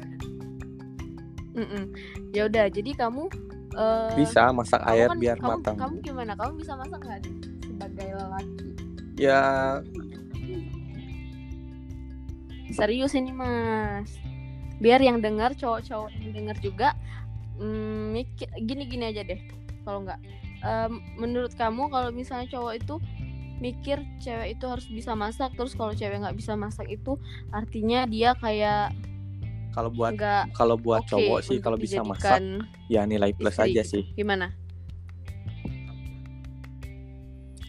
Ya 2.35 2.45
udah 2.45 2.65
jadi 2.69 2.91
kamu 2.93 3.29
uh, 3.77 4.13
bisa 4.17 4.49
masak 4.53 4.81
air 4.89 5.09
kan, 5.09 5.17
biar 5.17 5.37
kamu, 5.37 5.49
matang. 5.61 5.75
kamu 5.77 5.95
gimana? 6.01 6.31
Kamu 6.37 6.51
bisa 6.57 6.73
masak 6.77 6.99
nggak 7.01 7.21
sebagai 7.65 8.07
lelaki? 8.13 8.67
Ya. 9.17 9.41
Serius 12.73 13.17
ini 13.17 13.33
mas. 13.33 14.11
Biar 14.77 15.01
yang 15.01 15.23
dengar 15.23 15.57
cowok-cowok 15.57 16.13
yang 16.21 16.31
dengar 16.37 16.57
juga 16.61 16.93
mm, 17.57 18.13
mikir 18.13 18.49
gini 18.61 18.83
gini 18.85 19.03
aja 19.09 19.25
deh 19.25 19.41
kalau 19.81 20.05
nggak. 20.05 20.21
Um, 20.57 21.05
menurut 21.21 21.53
kamu 21.53 21.89
kalau 21.93 22.09
misalnya 22.09 22.49
cowok 22.49 22.73
itu 22.81 22.95
mikir 23.57 24.05
cewek 24.21 24.57
itu 24.57 24.65
harus 24.69 24.85
bisa 24.85 25.17
masak 25.17 25.53
terus 25.57 25.73
kalau 25.73 25.93
cewek 25.93 26.21
nggak 26.21 26.37
bisa 26.37 26.53
masak 26.53 26.85
itu 26.89 27.17
artinya 27.49 28.05
dia 28.05 28.37
kayak 28.37 28.93
kalau 29.77 29.93
buat 29.93 30.17
kalau 30.57 30.73
buat 30.73 31.05
okay 31.05 31.09
cowok 31.13 31.39
sih 31.45 31.57
kalau 31.61 31.77
bisa 31.77 32.01
masak 32.01 32.41
ya 32.89 33.05
nilai 33.05 33.29
plus 33.37 33.61
istri. 33.61 33.77
aja 33.77 33.81
sih. 33.85 34.03
Gimana? 34.17 34.49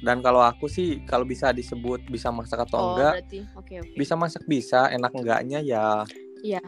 Dan 0.00 0.24
kalau 0.24 0.40
aku 0.40 0.72
sih 0.72 1.04
kalau 1.04 1.28
bisa 1.28 1.52
disebut 1.52 2.08
bisa 2.08 2.32
masak 2.32 2.64
atau 2.64 2.80
oh, 2.80 2.86
enggak 2.96 3.28
Okay, 3.28 3.44
okay. 3.84 3.92
bisa 3.92 4.16
masak 4.16 4.40
bisa 4.48 4.88
enak 4.88 5.12
enggaknya 5.12 5.60
ya 5.60 6.08
iya. 6.40 6.64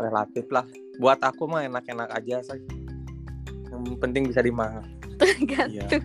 relatif 0.00 0.48
lah. 0.48 0.64
Buat 0.96 1.20
aku 1.20 1.44
mah 1.52 1.68
enak-enak 1.68 2.08
aja 2.08 2.40
sih. 2.40 2.64
Yang 3.68 4.00
penting 4.00 4.24
bisa 4.24 4.40
dimakan. 4.40 4.88
Tergantung. 5.20 5.84
Ya. 5.84 6.00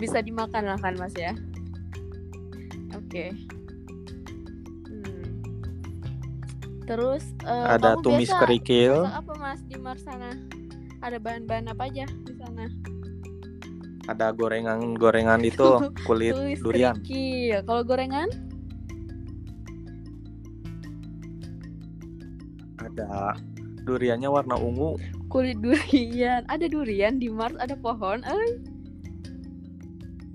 bisa 0.00 0.20
dimakan 0.20 0.68
lah 0.68 0.78
kan 0.80 1.00
mas 1.00 1.16
ya? 1.16 1.32
Oke. 2.92 3.32
okay. 3.32 3.59
Terus 6.90 7.22
uh, 7.46 7.78
ada 7.78 7.94
tumis 8.02 8.26
biasa 8.26 8.42
kerikil. 8.42 9.06
apa 9.06 9.30
Mas 9.38 9.62
di 9.62 9.78
Marsana? 9.78 10.34
Ada 11.06 11.22
bahan-bahan 11.22 11.70
apa 11.70 11.86
aja 11.86 12.02
di 12.26 12.34
sana? 12.34 12.66
Ada 14.10 14.34
gorengan-gorengan 14.34 15.38
itu 15.46 15.86
kulit 16.10 16.34
tumis 16.34 16.58
durian. 16.58 16.98
Kerikil. 16.98 17.62
Kalau 17.62 17.86
gorengan? 17.86 18.26
Ada 22.82 23.38
duriannya 23.86 24.26
warna 24.26 24.58
ungu. 24.58 24.98
Kulit 25.30 25.62
durian. 25.62 26.42
Ada 26.50 26.66
durian 26.66 27.22
di 27.22 27.30
Mars, 27.30 27.54
ada 27.62 27.78
pohon. 27.78 28.26
Eh. 28.26 28.50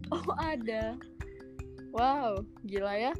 Oh 0.07 0.31
ada. 0.39 0.95
Wow, 1.91 2.47
gila 2.63 2.95
ya. 2.95 3.11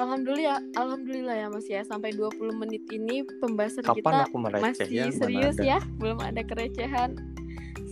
Alhamdulillah, 0.00 0.64
alhamdulillah 0.80 1.36
ya 1.36 1.46
Mas 1.52 1.68
ya. 1.68 1.84
Sampai 1.84 2.16
20 2.16 2.56
menit 2.56 2.88
ini 2.88 3.20
pembahasan 3.44 3.84
Kapan 3.84 4.24
kita 4.24 4.48
masih 4.56 4.88
ya? 4.88 5.04
Serius 5.12 5.60
ada. 5.60 5.76
ya. 5.76 5.78
Belum 6.00 6.16
ada 6.24 6.40
kerecehan. 6.40 7.20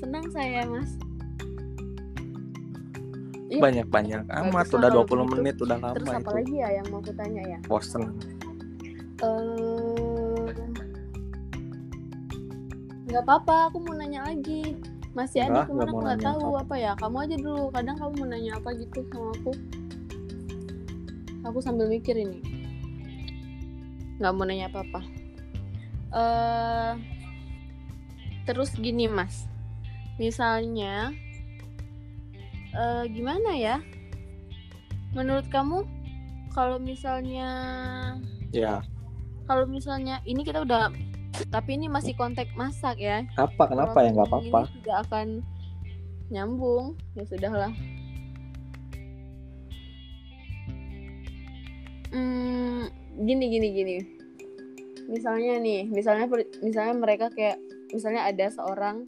Senang 0.01 0.25
saya, 0.33 0.65
Mas. 0.65 0.97
Banyak-banyak 3.49 4.25
amat 4.29 4.69
bagus 4.69 4.73
lah 4.73 4.89
udah 4.89 4.91
kalau 5.05 5.05
20 5.05 5.09
begitu. 5.09 5.33
menit 5.37 5.57
udah 5.61 5.77
lama 5.81 5.97
Terus 5.97 6.09
apa 6.09 6.21
itu. 6.21 6.37
lagi 6.37 6.55
ya 6.57 6.69
yang 6.81 6.87
mau 6.89 7.01
aku 7.01 7.13
tanya 7.17 7.43
ya? 7.45 7.59
Bosen. 7.65 8.03
Eh 9.21 10.49
nggak 13.09 13.25
apa-apa, 13.25 13.73
aku 13.73 13.77
mau 13.85 13.97
nanya 13.97 14.21
lagi. 14.29 14.77
Masih 15.17 15.49
ada 15.49 15.65
nggak 15.65 15.89
aku 15.89 15.97
nggak 16.05 16.21
tahu 16.21 16.45
apa. 16.57 16.61
apa 16.65 16.75
ya. 16.77 16.93
Kamu 17.01 17.17
aja 17.25 17.37
dulu. 17.41 17.65
Kadang 17.73 17.97
kamu 17.97 18.13
mau 18.21 18.27
nanya 18.29 18.53
apa 18.61 18.69
gitu 18.77 19.01
sama 19.13 19.33
aku. 19.33 19.53
Aku 21.49 21.65
sambil 21.65 21.89
mikir 21.89 22.13
ini. 22.15 22.45
Nggak 24.21 24.33
mau 24.37 24.45
nanya 24.45 24.69
apa-apa. 24.69 25.01
Eh 26.13 26.93
terus 28.45 28.73
gini 28.77 29.09
mas, 29.09 29.45
misalnya 30.17 31.13
eh 32.73 33.05
gimana 33.13 33.57
ya? 33.57 33.81
Menurut 35.17 35.49
kamu 35.49 35.85
kalau 36.53 36.77
misalnya 36.77 37.49
Ya, 38.49 38.81
kalau 39.45 39.69
misalnya 39.69 40.25
ini 40.25 40.41
kita 40.41 40.65
udah 40.65 40.89
tapi 41.53 41.77
ini 41.77 41.87
masih 41.87 42.17
konteks 42.17 42.51
masak 42.57 42.97
ya 42.99 43.23
apa 43.37 43.69
kenapa 43.69 43.93
Kalau 43.95 44.05
ya 44.05 44.11
nggak 44.17 44.29
apa-apa? 44.33 44.61
ini 44.65 44.75
tidak 44.81 44.97
akan 45.07 45.27
nyambung 46.33 46.85
ya 47.15 47.25
sudahlah 47.29 47.73
hmm, 52.13 52.85
gini 53.25 53.45
gini 53.51 53.69
gini. 53.73 53.97
Misalnya 55.09 55.57
nih 55.61 55.89
misalnya 55.89 56.29
misalnya 56.61 56.95
mereka 56.97 57.27
kayak 57.33 57.59
misalnya 57.93 58.29
ada 58.29 58.47
seorang 58.53 59.05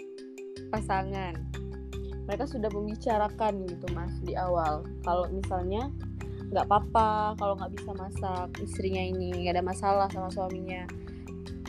pasangan. 0.72 1.36
Mereka 2.28 2.46
sudah 2.46 2.70
membicarakan 2.70 3.66
gitu 3.66 3.86
mas 3.92 4.14
di 4.22 4.38
awal. 4.38 4.86
Kalau 5.02 5.26
misalnya 5.28 5.90
nggak 6.50 6.66
apa-apa 6.66 7.38
kalau 7.38 7.54
nggak 7.54 7.72
bisa 7.78 7.90
masak 7.94 8.48
istrinya 8.58 9.02
ini 9.02 9.46
nggak 9.46 9.60
ada 9.60 9.64
masalah 9.66 10.06
sama 10.10 10.30
suaminya. 10.30 10.86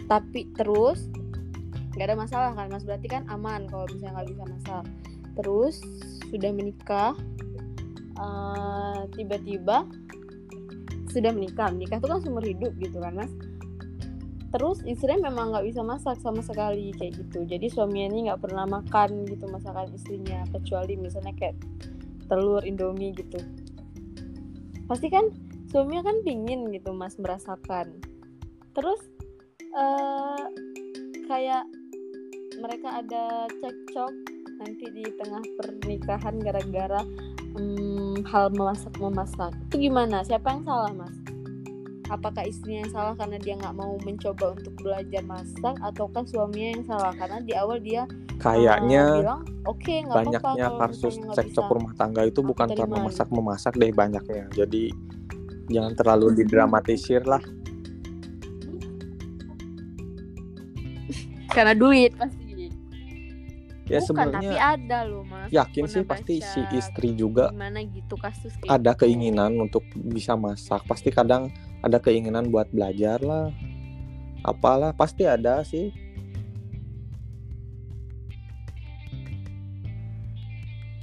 Tapi 0.08 0.52
terus 0.56 1.08
nggak 1.98 2.08
ada 2.08 2.18
masalah 2.18 2.50
kan 2.56 2.72
mas? 2.72 2.86
Berarti 2.88 3.08
kan 3.10 3.24
aman 3.28 3.68
kalau 3.68 3.86
misalnya 3.90 4.22
nggak 4.22 4.30
bisa 4.32 4.44
masak. 4.48 4.86
Terus 5.36 5.76
sudah 6.32 6.52
menikah 6.56 7.14
eh, 8.16 9.02
tiba-tiba 9.18 9.84
sudah 11.12 11.36
menikah. 11.36 11.70
Menikah 11.70 12.00
itu 12.00 12.08
kan 12.08 12.20
seumur 12.24 12.44
hidup 12.44 12.72
gitu 12.80 12.98
kan 13.04 13.14
mas. 13.20 13.32
Terus 14.52 14.84
istrinya 14.84 15.32
memang 15.32 15.56
nggak 15.56 15.64
bisa 15.68 15.80
masak 15.80 16.20
sama 16.20 16.44
sekali 16.44 16.92
kayak 16.96 17.20
gitu. 17.20 17.48
Jadi 17.48 17.72
suaminya 17.72 18.08
ini 18.12 18.20
nggak 18.28 18.42
pernah 18.44 18.68
makan 18.68 19.24
gitu 19.28 19.48
masakan 19.48 19.92
istrinya 19.96 20.44
kecuali 20.52 21.00
misalnya 21.00 21.32
kayak 21.40 21.56
telur 22.28 22.64
indomie 22.68 23.16
gitu. 23.16 23.40
Pasti 24.92 25.08
kan 25.08 25.32
suaminya 25.72 26.04
kan 26.12 26.20
pingin 26.28 26.68
gitu 26.72 26.92
mas 26.92 27.16
merasakan. 27.16 27.96
Terus 28.76 29.00
eh 29.72 30.46
kayak 31.32 31.64
mereka 32.60 33.00
ada 33.00 33.48
cekcok 33.48 34.14
nanti 34.60 34.86
di 34.94 35.04
tengah 35.16 35.42
pernikahan 35.58 36.36
gara-gara 36.44 37.02
hmm, 38.22 38.30
hal 38.30 38.54
memasak 38.54 38.94
memasak 39.02 39.52
itu 39.70 39.90
gimana 39.90 40.22
siapa 40.22 40.54
yang 40.54 40.64
salah 40.64 40.94
mas 40.94 41.16
apakah 42.12 42.44
istrinya 42.44 42.84
yang 42.84 42.92
salah 42.92 43.16
karena 43.16 43.40
dia 43.40 43.56
nggak 43.56 43.76
mau 43.76 43.96
mencoba 44.04 44.60
untuk 44.60 44.74
belajar 44.84 45.24
masak 45.24 45.76
ataukah 45.80 46.28
suaminya 46.28 46.70
yang 46.76 46.84
salah 46.84 47.16
karena 47.16 47.40
di 47.40 47.54
awal 47.56 47.80
dia 47.80 48.04
eh, 48.04 48.08
Kayaknya 48.42 49.24
bilang 49.24 49.42
nggak 49.48 49.64
apa-apa 49.64 50.18
banyaknya 50.18 50.66
kalau 50.68 50.80
kasus 50.84 51.16
misalnya 51.16 51.24
nggak 51.24 51.38
cekcok 51.40 51.66
bisa." 51.66 51.76
rumah 51.78 51.94
tangga 51.96 52.22
itu 52.28 52.40
bukan 52.44 52.68
karena 52.68 52.84
terima 52.84 52.98
masak 53.08 53.28
memasak 53.32 53.74
deh 53.80 53.92
banyaknya. 53.96 54.46
Jadi 54.52 54.92
jangan 55.72 55.94
terlalu 55.96 56.28
didramatisir 56.36 57.24
lah. 57.24 57.40
karena 61.56 61.78
duit 61.78 62.12
pasti 62.20 62.41
Ya 63.92 64.00
bukan 64.00 64.08
tapi 64.08 64.08
sebenarnya 64.08 64.56
ada 64.72 65.00
loh 65.04 65.24
mas 65.24 65.50
yakin 65.52 65.84
pernah 65.84 65.94
sih 65.94 66.04
pasti 66.08 66.36
baca 66.38 66.48
si 66.48 66.62
istri 66.72 67.10
juga 67.14 67.46
gimana 67.52 67.80
gitu 67.84 68.16
kasus 68.16 68.54
kayak 68.56 68.72
ada 68.72 68.92
gitu. 68.92 69.00
keinginan 69.04 69.52
untuk 69.60 69.84
bisa 69.94 70.34
masak. 70.34 70.82
Pasti 70.86 71.12
kadang 71.12 71.52
ada 71.80 71.98
keinginan 71.98 72.48
buat 72.48 72.72
belajar 72.72 73.20
lah. 73.20 73.52
Apalah 74.42 74.90
pasti 74.92 75.28
ada 75.28 75.62
sih. 75.62 75.92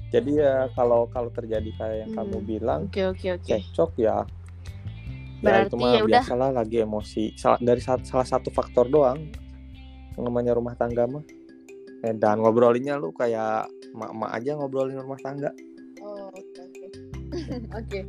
Jadi 0.09 0.41
ya 0.41 0.73
kalau 0.73 1.05
kalau 1.07 1.29
terjadi 1.29 1.69
kayak 1.77 1.97
yang 2.03 2.13
kamu 2.17 2.39
Hmm. 2.39 2.49
bilang 2.49 2.81
oke 2.89 3.03
oke 3.07 3.27
oke 3.35 3.45
cekcok 3.45 3.93
ya. 3.99 4.25
ya 4.25 4.25
Berarti 5.39 5.69
itu 5.69 5.77
mah 5.77 5.91
ya 5.93 6.01
udah. 6.01 6.23
biasalah 6.25 6.51
lagi 6.51 6.77
emosi. 6.81 7.25
Salah, 7.37 7.61
dari 7.61 7.79
sa- 7.79 8.01
salah 8.03 8.25
satu 8.25 8.49
faktor 8.49 8.89
doang 8.89 9.29
namanya 10.17 10.57
rumah 10.57 10.75
tangga 10.75 11.05
mah. 11.05 11.23
Eh, 11.99 12.15
dan 12.15 12.39
ngobrolinnya 12.39 12.95
lu 12.95 13.11
kayak 13.11 13.67
mak-mak 13.91 14.31
aja 14.31 14.55
ngobrolin 14.55 14.99
rumah 14.99 15.19
tangga. 15.19 15.51
Oh, 15.99 16.31
oke 16.31 16.61
oke. 16.63 16.87
Oke. 17.79 18.01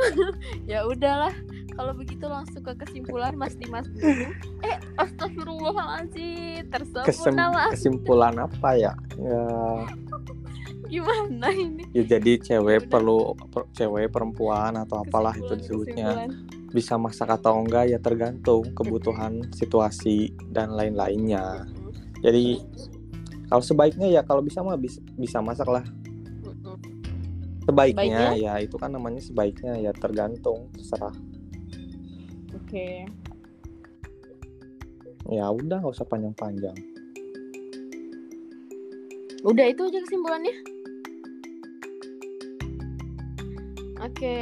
ya 0.70 0.86
udahlah. 0.86 1.34
Kalau 1.70 1.92
begitu 1.96 2.24
langsung 2.28 2.60
ke 2.60 2.72
kesimpulan 2.76 3.32
Mas 3.36 3.56
Dimas 3.56 3.88
dulu. 3.88 4.32
Eh, 4.64 4.76
astagfirullahaladzim. 4.96 6.68
Tersebut 6.68 7.04
Kesem- 7.04 7.36
nama 7.36 7.72
kesimpulan 7.72 8.36
apa 8.36 8.76
ya? 8.76 8.92
Ya, 9.16 9.44
gimana 10.92 11.48
ini? 11.54 11.86
ya 11.94 12.02
jadi 12.02 12.32
cewek 12.42 12.84
Udah. 12.84 12.90
perlu 12.90 13.18
per- 13.48 13.68
cewek 13.72 14.10
perempuan 14.10 14.74
atau 14.76 15.06
apalah 15.06 15.32
itu 15.32 15.52
disebutnya 15.54 16.26
kesimpulan. 16.26 16.30
Bisa 16.70 16.94
masak 16.94 17.30
atau 17.34 17.58
enggak 17.58 17.90
ya 17.90 17.98
tergantung 17.98 18.70
kebutuhan 18.74 19.42
situasi 19.50 20.30
dan 20.54 20.74
lain-lainnya. 20.74 21.66
Jadi 22.22 22.62
kalau 23.50 23.62
sebaiknya 23.64 24.06
ya 24.06 24.22
kalau 24.22 24.42
bisa 24.42 24.62
mah 24.62 24.78
bis- 24.78 25.02
bisa 25.18 25.42
masak 25.42 25.66
lah. 25.66 25.82
Sebaiknya, 27.66 28.34
Sebaiknya? 28.34 28.38
ya 28.38 28.54
itu 28.62 28.76
kan 28.78 28.90
namanya 28.94 29.22
sebaiknya 29.22 29.78
ya 29.78 29.92
tergantung 29.94 30.70
terserah. 30.74 31.14
Oke. 32.54 33.06
Ya 35.30 35.46
udah 35.50 35.78
nggak 35.78 35.94
usah 35.94 36.06
panjang-panjang. 36.06 36.74
Udah 39.42 39.66
itu 39.66 39.82
aja 39.86 39.98
kesimpulannya. 40.02 40.54
Oke. 44.00 44.38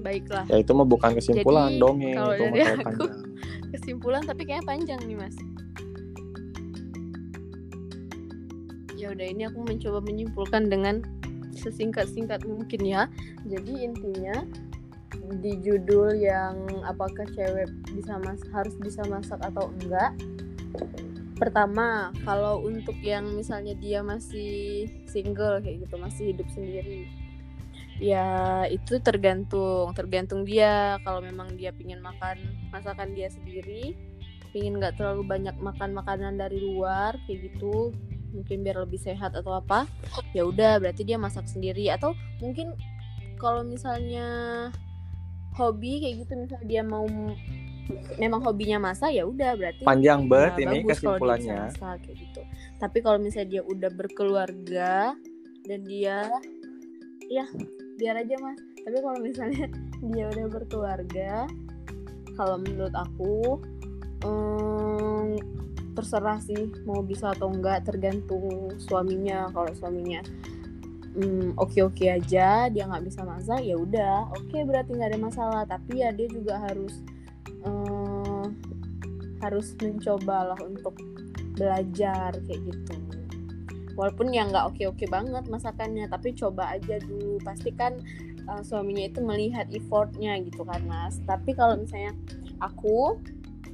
Baiklah. 0.00 0.44
Ya 0.48 0.56
itu 0.58 0.72
mah 0.72 0.84
bukan 0.84 1.12
kesimpulan 1.12 1.70
Jadi, 1.70 1.78
dongeng 1.78 2.16
kalau 2.16 2.34
itu 2.34 2.42
dari 2.42 2.60
aku- 2.60 2.80
panjang. 2.80 3.12
kesimpulan 3.70 4.22
tapi 4.24 4.42
kayaknya 4.42 4.66
panjang 4.66 5.00
nih 5.04 5.16
mas 5.16 5.36
ya 8.94 9.08
udah 9.08 9.26
ini 9.26 9.42
aku 9.44 9.64
mencoba 9.64 9.98
menyimpulkan 10.02 10.66
dengan 10.66 11.00
sesingkat-singkat 11.52 12.44
mungkin 12.44 12.80
ya 12.82 13.08
jadi 13.44 13.72
intinya 13.82 14.36
di 15.38 15.56
judul 15.58 16.14
yang 16.14 16.56
apakah 16.82 17.24
cewek 17.30 17.70
bisa 17.92 18.18
mas 18.18 18.40
harus 18.50 18.74
bisa 18.76 19.00
masak 19.06 19.38
atau 19.40 19.70
enggak 19.78 20.12
pertama 21.36 22.12
kalau 22.22 22.60
untuk 22.60 22.94
yang 23.00 23.24
misalnya 23.32 23.72
dia 23.72 24.04
masih 24.04 24.84
single 25.08 25.62
kayak 25.62 25.80
gitu 25.80 25.96
masih 25.96 26.24
hidup 26.36 26.48
sendiri 26.52 27.08
ya 28.00 28.64
itu 28.72 28.98
tergantung 29.04 29.92
tergantung 29.92 30.42
dia. 30.48 30.96
Kalau 31.04 31.20
memang 31.20 31.54
dia 31.54 31.70
pingin 31.70 32.00
makan 32.00 32.40
masakan 32.72 33.12
dia 33.12 33.28
sendiri 33.28 33.94
pingin 34.50 34.82
nggak 34.82 34.98
terlalu 34.98 35.22
banyak 35.22 35.54
makan 35.62 35.94
makanan 35.94 36.34
dari 36.34 36.58
luar 36.58 37.14
kayak 37.26 37.50
gitu 37.50 37.94
mungkin 38.30 38.62
biar 38.62 38.82
lebih 38.86 38.98
sehat 38.98 39.34
atau 39.34 39.58
apa 39.58 39.86
ya 40.34 40.46
udah 40.46 40.78
berarti 40.82 41.02
dia 41.06 41.18
masak 41.18 41.46
sendiri. 41.46 41.90
Atau 41.90 42.14
mungkin 42.42 42.74
kalau 43.38 43.62
misalnya 43.62 44.28
hobi 45.54 46.02
kayak 46.02 46.26
gitu 46.26 46.32
misalnya 46.38 46.66
dia 46.66 46.82
mau 46.82 47.06
memang 48.22 48.38
hobinya 48.46 48.78
masak 48.78 49.10
ya 49.18 49.26
udah 49.26 49.58
berarti 49.58 49.82
Panjang 49.82 50.30
banget 50.30 50.62
ya 50.62 50.62
ini 50.62 50.70
dia 50.70 50.82
bisa 50.86 50.92
kesimpulannya. 50.94 51.58
masak, 51.66 51.96
kayak 52.06 52.16
gitu. 52.22 52.40
Tapi 52.78 52.98
kalau 53.02 53.18
misalnya 53.18 53.48
dia 53.50 53.62
udah 53.66 53.90
berkeluarga 53.90 54.94
dan 55.66 55.80
dia 55.84 56.30
ya 57.26 57.46
biar 58.00 58.16
aja 58.16 58.34
mas. 58.40 58.56
Tapi 58.80 58.96
kalau 59.04 59.18
misalnya 59.20 59.68
dia 60.16 60.24
udah 60.32 60.46
berkeluarga 60.48 61.44
kalau 62.40 62.56
menurut 62.56 62.94
aku 62.96 63.60
em, 64.24 65.36
terserah 65.92 66.40
sih 66.40 66.72
mau 66.88 67.04
bisa 67.04 67.36
atau 67.36 67.52
enggak 67.52 67.84
tergantung 67.84 68.72
suaminya. 68.80 69.52
Kalau 69.52 69.68
suaminya 69.76 70.24
hmm, 71.20 71.60
oke-oke 71.60 72.08
aja 72.08 72.72
dia 72.72 72.84
nggak 72.88 73.04
bisa 73.04 73.20
masak 73.28 73.60
ya 73.60 73.76
udah. 73.76 74.32
Oke 74.40 74.64
berarti 74.64 74.96
nggak 74.96 75.10
ada 75.12 75.20
masalah. 75.20 75.62
Tapi 75.68 76.00
ya 76.00 76.08
dia 76.16 76.32
juga 76.32 76.56
harus 76.64 77.04
eh, 77.60 78.44
harus 79.44 79.76
mencoba 79.76 80.56
lah 80.56 80.60
untuk 80.64 80.96
belajar 81.60 82.32
kayak 82.48 82.60
gitu 82.64 83.09
walaupun 84.00 84.32
ya 84.32 84.48
nggak 84.48 84.72
oke-oke 84.72 85.04
banget 85.12 85.44
masakannya 85.52 86.08
tapi 86.08 86.32
coba 86.32 86.72
aja 86.72 86.96
dulu. 87.04 87.36
Pasti 87.44 87.68
kan 87.76 88.00
uh, 88.48 88.64
suaminya 88.64 89.04
itu 89.04 89.20
melihat 89.20 89.68
effortnya 89.68 90.40
gitu 90.40 90.64
kan 90.64 90.80
mas. 90.88 91.20
Tapi 91.28 91.52
kalau 91.52 91.76
misalnya 91.76 92.16
aku 92.64 93.20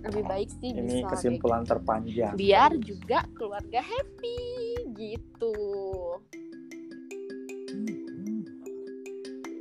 lebih 0.03 0.27
baik 0.27 0.51
sih 0.59 0.75
Ini 0.75 0.83
bisa 0.83 1.07
kesimpulan 1.15 1.63
terpanjang. 1.63 2.35
biar 2.35 2.75
juga 2.83 3.23
keluarga 3.39 3.79
happy 3.79 4.39
gitu. 4.99 5.55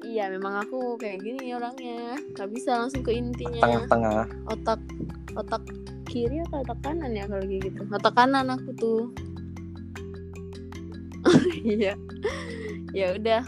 Iya 0.05 0.31
memang 0.31 0.65
aku 0.65 0.97
kayak 0.97 1.21
gini 1.21 1.53
orangnya. 1.53 2.17
Nggak 2.33 2.49
bisa 2.55 2.71
langsung 2.81 3.05
ke 3.05 3.13
intinya. 3.13 3.61
Tengah-tengah. 3.61 4.25
otak 4.49 4.81
otak 5.35 5.61
kiri 6.07 6.39
atau 6.47 6.63
otak 6.63 6.79
kanan 6.81 7.11
ya 7.11 7.25
kalau 7.27 7.43
kayak 7.43 7.61
gitu? 7.69 7.81
Otak 7.89 8.13
kanan 8.15 8.47
aku 8.47 8.69
tuh 8.79 8.99
iya 11.65 11.93
ya 12.93 13.17
udah 13.17 13.41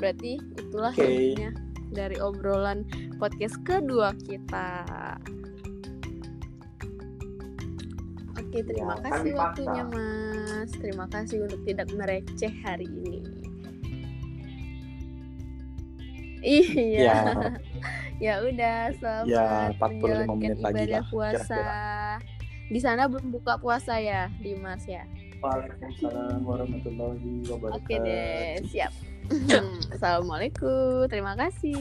berarti 0.00 0.40
itulah 0.56 0.96
Oke. 0.96 1.04
intinya 1.04 1.50
dari 1.92 2.16
obrolan 2.18 2.86
podcast 3.20 3.60
kedua 3.68 4.16
kita 4.24 4.82
Oke, 8.50 8.66
terima 8.66 8.98
Ya, 8.98 9.14
kasih 9.14 9.32
waktunya, 9.38 9.82
Mas. 9.86 10.74
Terima 10.74 11.06
kasih 11.06 11.46
untuk 11.46 11.62
tidak 11.62 11.86
mereceh 11.94 12.50
hari 12.66 12.82
ini. 12.90 13.22
Iya. 16.42 16.98
Ya, 16.98 17.14
Ya 18.26 18.34
udah, 18.42 18.90
selamat 18.98 19.30
Ya, 19.30 19.70
45 19.78 20.02
menjalankan 20.02 20.36
menit 20.36 20.58
lagi 20.58 20.84
lah, 20.90 21.04
puasa. 21.14 21.64
Di 22.68 22.80
sana 22.82 23.06
belum 23.06 23.30
buka 23.30 23.62
puasa 23.62 24.02
ya, 24.02 24.28
di 24.42 24.58
Mars 24.58 24.82
ya. 24.84 25.06
Waalaikumsalam 25.40 26.44
warahmatullahi 26.44 27.48
wabarakatuh. 27.48 27.80
Oke 27.80 27.96
deh, 28.04 28.60
siap. 28.68 28.92
Assalamualaikum, 29.96 31.08
terima 31.08 31.32
kasih. 31.32 31.80